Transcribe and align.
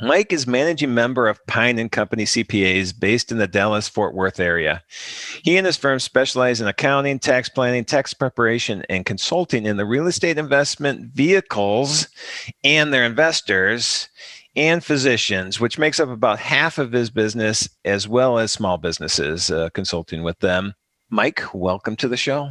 Mike 0.00 0.32
is 0.32 0.46
managing 0.46 0.94
member 0.94 1.26
of 1.26 1.44
Pine 1.46 1.78
and 1.78 1.90
Company 1.90 2.24
CPAs 2.24 2.98
based 2.98 3.32
in 3.32 3.38
the 3.38 3.46
Dallas 3.46 3.88
Fort 3.88 4.14
Worth 4.14 4.40
area. 4.40 4.82
He 5.42 5.56
and 5.56 5.66
his 5.66 5.76
firm 5.76 5.98
specialize 5.98 6.60
in 6.60 6.68
accounting, 6.68 7.18
tax 7.18 7.48
planning, 7.48 7.84
tax 7.84 8.12
preparation, 8.12 8.84
and 8.88 9.06
consulting 9.06 9.64
in 9.64 9.76
the 9.76 9.86
real 9.86 10.06
estate 10.06 10.38
investment 10.38 11.14
vehicles 11.14 12.08
and 12.64 12.92
their 12.92 13.04
investors 13.04 14.08
and 14.54 14.82
physicians, 14.84 15.60
which 15.60 15.78
makes 15.78 16.00
up 16.00 16.08
about 16.08 16.38
half 16.38 16.78
of 16.78 16.92
his 16.92 17.10
business, 17.10 17.68
as 17.84 18.08
well 18.08 18.38
as 18.38 18.52
small 18.52 18.78
businesses, 18.78 19.50
uh, 19.50 19.68
consulting 19.70 20.22
with 20.22 20.38
them. 20.40 20.74
Mike, 21.10 21.42
welcome 21.54 21.96
to 21.96 22.08
the 22.08 22.16
show. 22.16 22.50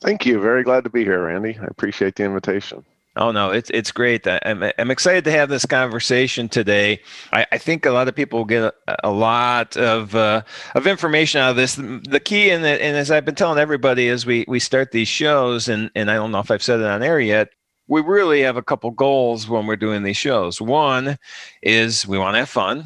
Thank 0.00 0.24
you. 0.24 0.40
Very 0.40 0.62
glad 0.62 0.84
to 0.84 0.90
be 0.90 1.04
here, 1.04 1.24
Randy. 1.24 1.58
I 1.60 1.64
appreciate 1.64 2.14
the 2.14 2.24
invitation. 2.24 2.84
Oh 3.18 3.32
no, 3.32 3.50
it's 3.50 3.68
it's 3.70 3.90
great. 3.90 4.26
I'm 4.28 4.62
I'm 4.78 4.92
excited 4.92 5.24
to 5.24 5.32
have 5.32 5.48
this 5.48 5.66
conversation 5.66 6.48
today. 6.48 7.00
I, 7.32 7.46
I 7.50 7.58
think 7.58 7.84
a 7.84 7.90
lot 7.90 8.06
of 8.06 8.14
people 8.14 8.44
get 8.44 8.62
a, 8.62 8.96
a 9.02 9.10
lot 9.10 9.76
of 9.76 10.14
uh, 10.14 10.42
of 10.76 10.86
information 10.86 11.40
out 11.40 11.50
of 11.50 11.56
this. 11.56 11.74
The 11.74 12.22
key, 12.24 12.50
and 12.50 12.64
and 12.64 12.96
as 12.96 13.10
I've 13.10 13.24
been 13.24 13.34
telling 13.34 13.58
everybody 13.58 14.08
as 14.08 14.24
we 14.24 14.44
we 14.46 14.60
start 14.60 14.92
these 14.92 15.08
shows, 15.08 15.66
and 15.68 15.90
and 15.96 16.12
I 16.12 16.14
don't 16.14 16.30
know 16.30 16.38
if 16.38 16.52
I've 16.52 16.62
said 16.62 16.78
it 16.78 16.86
on 16.86 17.02
air 17.02 17.18
yet. 17.18 17.48
We 17.88 18.02
really 18.02 18.42
have 18.42 18.56
a 18.56 18.62
couple 18.62 18.92
goals 18.92 19.48
when 19.48 19.66
we're 19.66 19.74
doing 19.76 20.04
these 20.04 20.16
shows. 20.16 20.60
One 20.60 21.18
is 21.62 22.06
we 22.06 22.18
want 22.18 22.34
to 22.34 22.40
have 22.40 22.48
fun. 22.48 22.84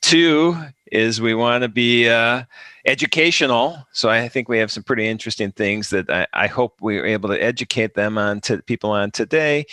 Two 0.00 0.56
is 0.92 1.20
we 1.20 1.34
want 1.34 1.62
to 1.62 1.68
be 1.68 2.08
uh, 2.08 2.44
educational. 2.84 3.86
So 3.92 4.08
I 4.08 4.28
think 4.28 4.48
we 4.48 4.58
have 4.58 4.70
some 4.70 4.82
pretty 4.82 5.06
interesting 5.06 5.52
things 5.52 5.90
that 5.90 6.10
I, 6.10 6.26
I 6.32 6.46
hope 6.46 6.80
we 6.80 6.98
are 6.98 7.06
able 7.06 7.28
to 7.28 7.42
educate 7.42 7.94
them 7.94 8.18
on 8.18 8.40
to 8.42 8.62
people 8.62 8.90
on 8.90 9.10
today. 9.10 9.66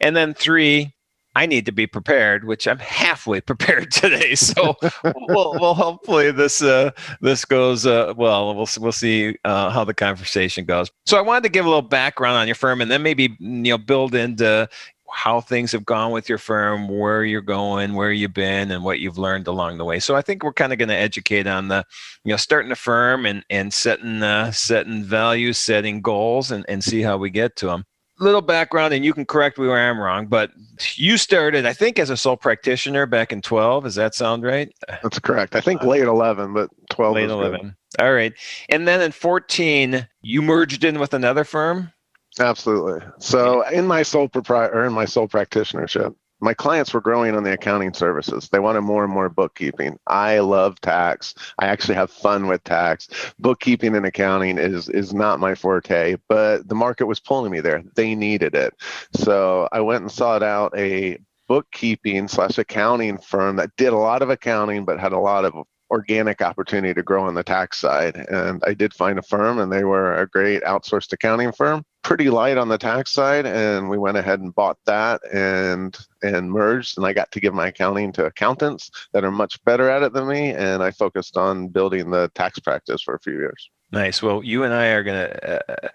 And 0.00 0.16
then 0.16 0.34
three, 0.34 0.92
I 1.36 1.44
need 1.44 1.66
to 1.66 1.72
be 1.72 1.86
prepared, 1.86 2.44
which 2.44 2.66
I'm 2.66 2.78
halfway 2.78 3.40
prepared 3.42 3.90
today. 3.90 4.34
So 4.34 4.74
we'll, 5.04 5.52
we'll 5.60 5.74
hopefully 5.74 6.30
this 6.32 6.62
uh, 6.62 6.92
this 7.20 7.44
goes 7.44 7.84
uh, 7.84 8.14
well. 8.16 8.54
We'll 8.54 8.68
we'll 8.80 8.92
see 8.92 9.36
uh, 9.44 9.68
how 9.70 9.84
the 9.84 9.92
conversation 9.92 10.64
goes. 10.64 10.90
So 11.04 11.18
I 11.18 11.20
wanted 11.20 11.42
to 11.42 11.50
give 11.50 11.66
a 11.66 11.68
little 11.68 11.82
background 11.82 12.36
on 12.36 12.48
your 12.48 12.54
firm, 12.54 12.80
and 12.80 12.90
then 12.90 13.02
maybe 13.02 13.36
you 13.38 13.48
know 13.70 13.78
build 13.78 14.14
into 14.14 14.66
how 15.12 15.40
things 15.40 15.72
have 15.72 15.84
gone 15.84 16.12
with 16.12 16.28
your 16.28 16.38
firm, 16.38 16.88
where 16.88 17.24
you're 17.24 17.40
going, 17.40 17.94
where 17.94 18.12
you've 18.12 18.34
been, 18.34 18.70
and 18.70 18.84
what 18.84 19.00
you've 19.00 19.18
learned 19.18 19.46
along 19.46 19.78
the 19.78 19.84
way. 19.84 19.98
So 19.98 20.16
I 20.16 20.22
think 20.22 20.42
we're 20.42 20.52
kind 20.52 20.72
of 20.72 20.78
going 20.78 20.88
to 20.88 20.96
educate 20.96 21.46
on 21.46 21.68
the, 21.68 21.84
you 22.24 22.30
know, 22.30 22.36
starting 22.36 22.72
a 22.72 22.76
firm 22.76 23.26
and 23.26 23.44
and 23.50 23.72
setting 23.72 24.22
uh, 24.22 24.50
setting 24.52 25.02
values, 25.02 25.58
setting 25.58 26.02
goals, 26.02 26.50
and 26.50 26.64
and 26.68 26.82
see 26.82 27.02
how 27.02 27.16
we 27.16 27.30
get 27.30 27.56
to 27.56 27.66
them. 27.66 27.84
Little 28.18 28.40
background, 28.40 28.94
and 28.94 29.04
you 29.04 29.12
can 29.12 29.26
correct 29.26 29.58
me 29.58 29.66
where 29.66 29.90
I'm 29.90 29.98
wrong, 29.98 30.26
but 30.26 30.50
you 30.94 31.18
started, 31.18 31.66
I 31.66 31.74
think, 31.74 31.98
as 31.98 32.08
a 32.08 32.16
sole 32.16 32.38
practitioner 32.38 33.04
back 33.04 33.30
in 33.30 33.42
12. 33.42 33.84
Does 33.84 33.94
that 33.96 34.14
sound 34.14 34.42
right? 34.42 34.72
That's 35.02 35.18
correct. 35.18 35.54
I 35.54 35.60
think 35.60 35.82
late 35.82 36.04
11, 36.04 36.54
but 36.54 36.70
12. 36.88 37.14
Late 37.14 37.28
11. 37.28 37.60
Good. 37.60 37.74
All 38.02 38.14
right. 38.14 38.32
And 38.70 38.88
then 38.88 39.02
in 39.02 39.12
14, 39.12 40.08
you 40.22 40.40
merged 40.40 40.82
in 40.82 40.98
with 40.98 41.12
another 41.12 41.44
firm. 41.44 41.92
Absolutely. 42.38 43.06
So 43.18 43.62
in 43.68 43.86
my 43.86 44.02
sole 44.02 44.28
proprietor, 44.28 44.84
in 44.84 44.92
my 44.92 45.06
sole 45.06 45.28
practitionership, 45.28 46.14
my 46.40 46.52
clients 46.52 46.92
were 46.92 47.00
growing 47.00 47.34
on 47.34 47.44
the 47.44 47.54
accounting 47.54 47.94
services. 47.94 48.48
They 48.50 48.58
wanted 48.58 48.82
more 48.82 49.04
and 49.04 49.12
more 49.12 49.30
bookkeeping. 49.30 49.98
I 50.06 50.40
love 50.40 50.78
tax. 50.82 51.34
I 51.58 51.66
actually 51.66 51.94
have 51.94 52.10
fun 52.10 52.46
with 52.46 52.62
tax. 52.64 53.08
Bookkeeping 53.38 53.94
and 53.96 54.04
accounting 54.04 54.58
is 54.58 54.90
is 54.90 55.14
not 55.14 55.40
my 55.40 55.54
forte, 55.54 56.16
but 56.28 56.68
the 56.68 56.74
market 56.74 57.06
was 57.06 57.20
pulling 57.20 57.52
me 57.52 57.60
there. 57.60 57.82
They 57.94 58.14
needed 58.14 58.54
it. 58.54 58.74
So 59.14 59.66
I 59.72 59.80
went 59.80 60.02
and 60.02 60.12
sought 60.12 60.42
out 60.42 60.76
a 60.76 61.18
bookkeeping 61.48 62.28
slash 62.28 62.58
accounting 62.58 63.18
firm 63.18 63.56
that 63.56 63.74
did 63.76 63.92
a 63.92 63.96
lot 63.96 64.20
of 64.20 64.30
accounting 64.30 64.84
but 64.84 64.98
had 64.98 65.12
a 65.12 65.18
lot 65.18 65.44
of 65.44 65.54
organic 65.90 66.42
opportunity 66.42 66.94
to 66.94 67.02
grow 67.02 67.24
on 67.24 67.34
the 67.34 67.42
tax 67.42 67.78
side. 67.78 68.16
And 68.16 68.62
I 68.66 68.74
did 68.74 68.92
find 68.92 69.18
a 69.18 69.22
firm, 69.22 69.58
and 69.58 69.72
they 69.72 69.84
were 69.84 70.14
a 70.14 70.26
great 70.26 70.62
outsourced 70.62 71.12
accounting 71.12 71.52
firm. 71.52 71.84
Pretty 72.02 72.30
light 72.30 72.56
on 72.56 72.68
the 72.68 72.78
tax 72.78 73.12
side, 73.12 73.46
and 73.46 73.88
we 73.88 73.98
went 73.98 74.16
ahead 74.16 74.40
and 74.40 74.54
bought 74.54 74.78
that 74.86 75.20
and 75.32 75.96
and 76.22 76.50
merged. 76.50 76.98
And 76.98 77.06
I 77.06 77.12
got 77.12 77.30
to 77.32 77.40
give 77.40 77.54
my 77.54 77.68
accounting 77.68 78.12
to 78.12 78.26
accountants 78.26 78.90
that 79.12 79.24
are 79.24 79.30
much 79.30 79.62
better 79.64 79.90
at 79.90 80.02
it 80.02 80.12
than 80.12 80.28
me. 80.28 80.50
And 80.50 80.82
I 80.82 80.90
focused 80.92 81.36
on 81.36 81.68
building 81.68 82.10
the 82.10 82.30
tax 82.34 82.58
practice 82.60 83.02
for 83.02 83.14
a 83.14 83.20
few 83.20 83.34
years. 83.34 83.70
Nice. 83.92 84.20
Well, 84.20 84.42
you 84.42 84.64
and 84.64 84.74
I 84.74 84.86
are 84.86 85.04
going 85.04 85.28
to 85.28 85.72
uh, 85.72 85.88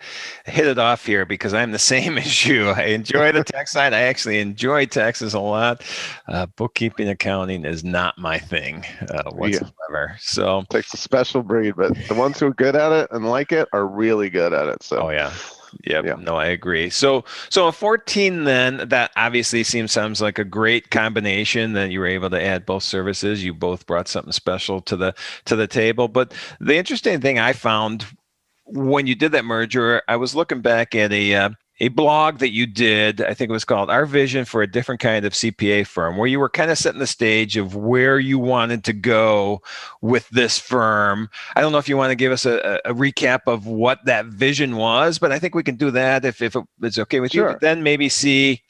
hit 0.45 0.65
it 0.65 0.79
off 0.79 1.05
here 1.05 1.25
because 1.25 1.53
I'm 1.53 1.71
the 1.71 1.79
same 1.93 2.17
as 2.17 2.45
you. 2.45 2.69
I 2.69 2.83
enjoy 2.85 3.31
the 3.31 3.43
tax 3.43 3.71
side. 3.71 3.93
I 3.93 4.01
actually 4.03 4.39
enjoy 4.39 4.85
taxes 4.85 5.33
a 5.33 5.39
lot. 5.39 5.83
Uh, 6.27 6.45
bookkeeping, 6.55 7.09
accounting 7.09 7.65
is 7.65 7.83
not 7.83 8.17
my 8.17 8.37
thing 8.37 8.85
uh, 9.09 9.29
whatsoever. 9.31 9.71
Yeah. 9.91 10.15
So 10.19 10.59
it 10.59 10.69
takes 10.69 10.93
a 10.93 10.97
special 10.97 11.43
breed, 11.43 11.75
but 11.75 11.93
the 12.07 12.15
ones 12.15 12.39
who 12.39 12.47
are 12.47 12.53
good 12.53 12.75
at 12.75 12.91
it 12.93 13.09
and 13.11 13.29
like 13.29 13.51
it 13.51 13.67
are 13.73 13.85
really 13.85 14.29
good 14.29 14.53
at 14.53 14.67
it. 14.67 14.81
So 14.83 14.97
oh 14.97 15.09
yeah, 15.09 15.33
Yep. 15.85 16.05
Yeah. 16.05 16.15
No, 16.15 16.35
I 16.35 16.47
agree. 16.47 16.89
So, 16.89 17.23
so 17.49 17.67
a 17.67 17.71
14 17.71 18.43
then 18.43 18.89
that 18.89 19.11
obviously 19.15 19.63
seems 19.63 19.91
sounds 19.91 20.21
like 20.21 20.37
a 20.39 20.43
great 20.43 20.91
combination 20.91 21.73
that 21.73 21.91
you 21.91 21.99
were 21.99 22.07
able 22.07 22.29
to 22.29 22.41
add 22.41 22.65
both 22.65 22.83
services. 22.83 23.43
You 23.43 23.53
both 23.53 23.85
brought 23.85 24.07
something 24.07 24.33
special 24.33 24.81
to 24.81 24.95
the 24.95 25.15
to 25.45 25.55
the 25.55 25.67
table. 25.67 26.07
But 26.07 26.33
the 26.59 26.75
interesting 26.75 27.21
thing 27.21 27.39
I 27.39 27.53
found 27.53 28.05
when 28.65 29.07
you 29.07 29.15
did 29.15 29.31
that 29.33 29.45
merger, 29.45 30.01
I 30.07 30.15
was 30.15 30.35
looking 30.35 30.61
back 30.61 30.95
at 30.95 31.11
a 31.11 31.35
uh, 31.35 31.49
a 31.79 31.87
blog 31.87 32.39
that 32.39 32.51
you 32.51 32.67
did. 32.67 33.21
I 33.21 33.33
think 33.33 33.49
it 33.49 33.53
was 33.53 33.65
called 33.65 33.89
Our 33.89 34.05
Vision 34.05 34.45
for 34.45 34.61
a 34.61 34.71
Different 34.71 35.01
Kind 35.01 35.25
of 35.25 35.33
CPA 35.33 35.87
Firm, 35.87 36.17
where 36.17 36.27
you 36.27 36.39
were 36.39 36.49
kind 36.49 36.69
of 36.69 36.77
setting 36.77 36.99
the 36.99 37.07
stage 37.07 37.57
of 37.57 37.75
where 37.75 38.19
you 38.19 38.37
wanted 38.37 38.83
to 38.83 38.93
go 38.93 39.61
with 40.01 40.29
this 40.29 40.59
firm. 40.59 41.29
I 41.55 41.61
don't 41.61 41.71
know 41.71 41.79
if 41.79 41.89
you 41.89 41.97
want 41.97 42.11
to 42.11 42.15
give 42.15 42.31
us 42.31 42.45
a, 42.45 42.79
a 42.85 42.93
recap 42.93 43.41
of 43.47 43.65
what 43.65 44.05
that 44.05 44.27
vision 44.27 44.75
was, 44.75 45.17
but 45.17 45.31
I 45.31 45.39
think 45.39 45.55
we 45.55 45.63
can 45.63 45.75
do 45.75 45.89
that 45.91 46.23
if, 46.23 46.41
if 46.41 46.55
it's 46.83 46.99
okay 46.99 47.19
with 47.19 47.31
sure. 47.31 47.47
you. 47.47 47.53
But 47.53 47.61
then 47.61 47.81
maybe 47.81 48.09
see 48.09 48.61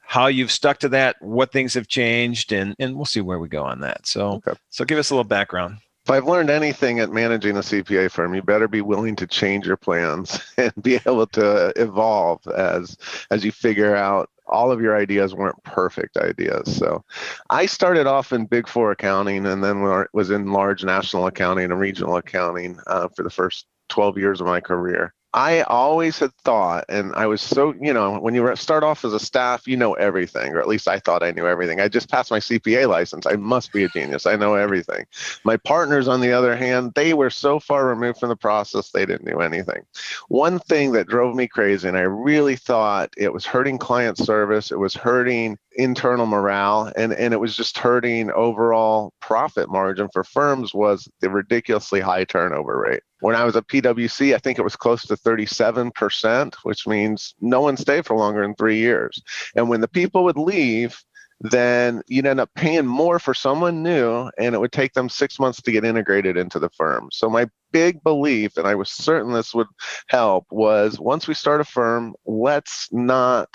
how 0.00 0.26
you've 0.26 0.50
stuck 0.50 0.78
to 0.78 0.88
that, 0.88 1.14
what 1.20 1.52
things 1.52 1.74
have 1.74 1.86
changed, 1.86 2.52
and, 2.52 2.74
and 2.80 2.96
we'll 2.96 3.04
see 3.04 3.20
where 3.20 3.38
we 3.38 3.46
go 3.46 3.62
on 3.62 3.78
that. 3.80 4.08
So, 4.08 4.42
okay. 4.44 4.54
so 4.70 4.84
give 4.84 4.98
us 4.98 5.10
a 5.10 5.14
little 5.14 5.22
background. 5.22 5.76
If 6.10 6.14
I've 6.14 6.26
learned 6.28 6.50
anything 6.50 6.98
at 6.98 7.12
managing 7.12 7.56
a 7.56 7.60
CPA 7.60 8.10
firm, 8.10 8.34
you 8.34 8.42
better 8.42 8.66
be 8.66 8.80
willing 8.80 9.14
to 9.14 9.28
change 9.28 9.64
your 9.64 9.76
plans 9.76 10.40
and 10.56 10.72
be 10.82 10.96
able 10.96 11.28
to 11.28 11.72
evolve 11.76 12.44
as 12.48 12.98
as 13.30 13.44
you 13.44 13.52
figure 13.52 13.94
out 13.94 14.28
all 14.48 14.72
of 14.72 14.80
your 14.80 14.96
ideas 14.96 15.36
weren't 15.36 15.62
perfect 15.62 16.16
ideas. 16.16 16.76
So 16.76 17.04
I 17.48 17.66
started 17.66 18.08
off 18.08 18.32
in 18.32 18.46
Big 18.46 18.66
Four 18.66 18.90
accounting 18.90 19.46
and 19.46 19.62
then 19.62 19.82
was 20.12 20.30
in 20.30 20.52
large 20.52 20.82
national 20.82 21.28
accounting 21.28 21.66
and 21.66 21.78
regional 21.78 22.16
accounting 22.16 22.80
uh, 22.88 23.06
for 23.14 23.22
the 23.22 23.30
first 23.30 23.66
12 23.90 24.18
years 24.18 24.40
of 24.40 24.48
my 24.48 24.60
career. 24.60 25.14
I 25.32 25.62
always 25.62 26.18
had 26.18 26.34
thought, 26.44 26.86
and 26.88 27.14
I 27.14 27.26
was 27.26 27.40
so, 27.40 27.72
you 27.80 27.92
know, 27.92 28.18
when 28.18 28.34
you 28.34 28.56
start 28.56 28.82
off 28.82 29.04
as 29.04 29.12
a 29.12 29.20
staff, 29.20 29.68
you 29.68 29.76
know 29.76 29.94
everything, 29.94 30.52
or 30.52 30.60
at 30.60 30.66
least 30.66 30.88
I 30.88 30.98
thought 30.98 31.22
I 31.22 31.30
knew 31.30 31.46
everything. 31.46 31.80
I 31.80 31.86
just 31.86 32.10
passed 32.10 32.32
my 32.32 32.40
CPA 32.40 32.88
license. 32.88 33.26
I 33.26 33.36
must 33.36 33.72
be 33.72 33.84
a 33.84 33.88
genius. 33.90 34.26
I 34.26 34.34
know 34.34 34.54
everything. 34.54 35.06
My 35.44 35.56
partners, 35.56 36.08
on 36.08 36.20
the 36.20 36.32
other 36.32 36.56
hand, 36.56 36.94
they 36.96 37.14
were 37.14 37.30
so 37.30 37.60
far 37.60 37.86
removed 37.86 38.18
from 38.18 38.28
the 38.28 38.36
process, 38.36 38.90
they 38.90 39.06
didn't 39.06 39.30
know 39.30 39.38
anything. 39.38 39.82
One 40.26 40.58
thing 40.58 40.90
that 40.92 41.06
drove 41.06 41.36
me 41.36 41.46
crazy, 41.46 41.86
and 41.86 41.96
I 41.96 42.02
really 42.02 42.56
thought 42.56 43.14
it 43.16 43.32
was 43.32 43.46
hurting 43.46 43.78
client 43.78 44.18
service, 44.18 44.72
it 44.72 44.80
was 44.80 44.94
hurting 44.94 45.58
internal 45.76 46.26
morale, 46.26 46.92
and, 46.96 47.12
and 47.12 47.32
it 47.32 47.38
was 47.38 47.56
just 47.56 47.78
hurting 47.78 48.32
overall 48.32 49.12
profit 49.20 49.70
margin 49.70 50.08
for 50.12 50.24
firms, 50.24 50.74
was 50.74 51.08
the 51.20 51.30
ridiculously 51.30 52.00
high 52.00 52.24
turnover 52.24 52.76
rate. 52.80 53.02
When 53.20 53.36
I 53.36 53.44
was 53.44 53.56
at 53.56 53.68
PwC, 53.68 54.34
I 54.34 54.38
think 54.38 54.58
it 54.58 54.62
was 54.62 54.76
close 54.76 55.02
to 55.06 55.16
37%, 55.16 56.54
which 56.62 56.86
means 56.86 57.34
no 57.40 57.60
one 57.60 57.76
stayed 57.76 58.06
for 58.06 58.16
longer 58.16 58.42
than 58.42 58.54
three 58.54 58.78
years. 58.78 59.22
And 59.54 59.68
when 59.68 59.80
the 59.80 59.88
people 59.88 60.24
would 60.24 60.38
leave, 60.38 60.98
then 61.40 62.02
you'd 62.06 62.26
end 62.26 62.40
up 62.40 62.50
paying 62.54 62.86
more 62.86 63.18
for 63.18 63.32
someone 63.32 63.82
new 63.82 64.30
and 64.38 64.54
it 64.54 64.58
would 64.58 64.72
take 64.72 64.92
them 64.92 65.08
six 65.08 65.38
months 65.38 65.62
to 65.62 65.72
get 65.72 65.84
integrated 65.84 66.36
into 66.36 66.58
the 66.58 66.70
firm. 66.70 67.08
So 67.12 67.30
my 67.30 67.48
big 67.72 68.02
belief, 68.02 68.56
and 68.56 68.66
I 68.66 68.74
was 68.74 68.90
certain 68.90 69.32
this 69.32 69.54
would 69.54 69.68
help, 70.08 70.46
was 70.50 70.98
once 70.98 71.28
we 71.28 71.34
start 71.34 71.60
a 71.60 71.64
firm, 71.64 72.14
let's 72.26 72.88
not 72.92 73.48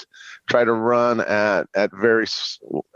try 0.48 0.64
to 0.64 0.74
run 0.74 1.22
at 1.22 1.68
at 1.76 1.92
very 1.94 2.26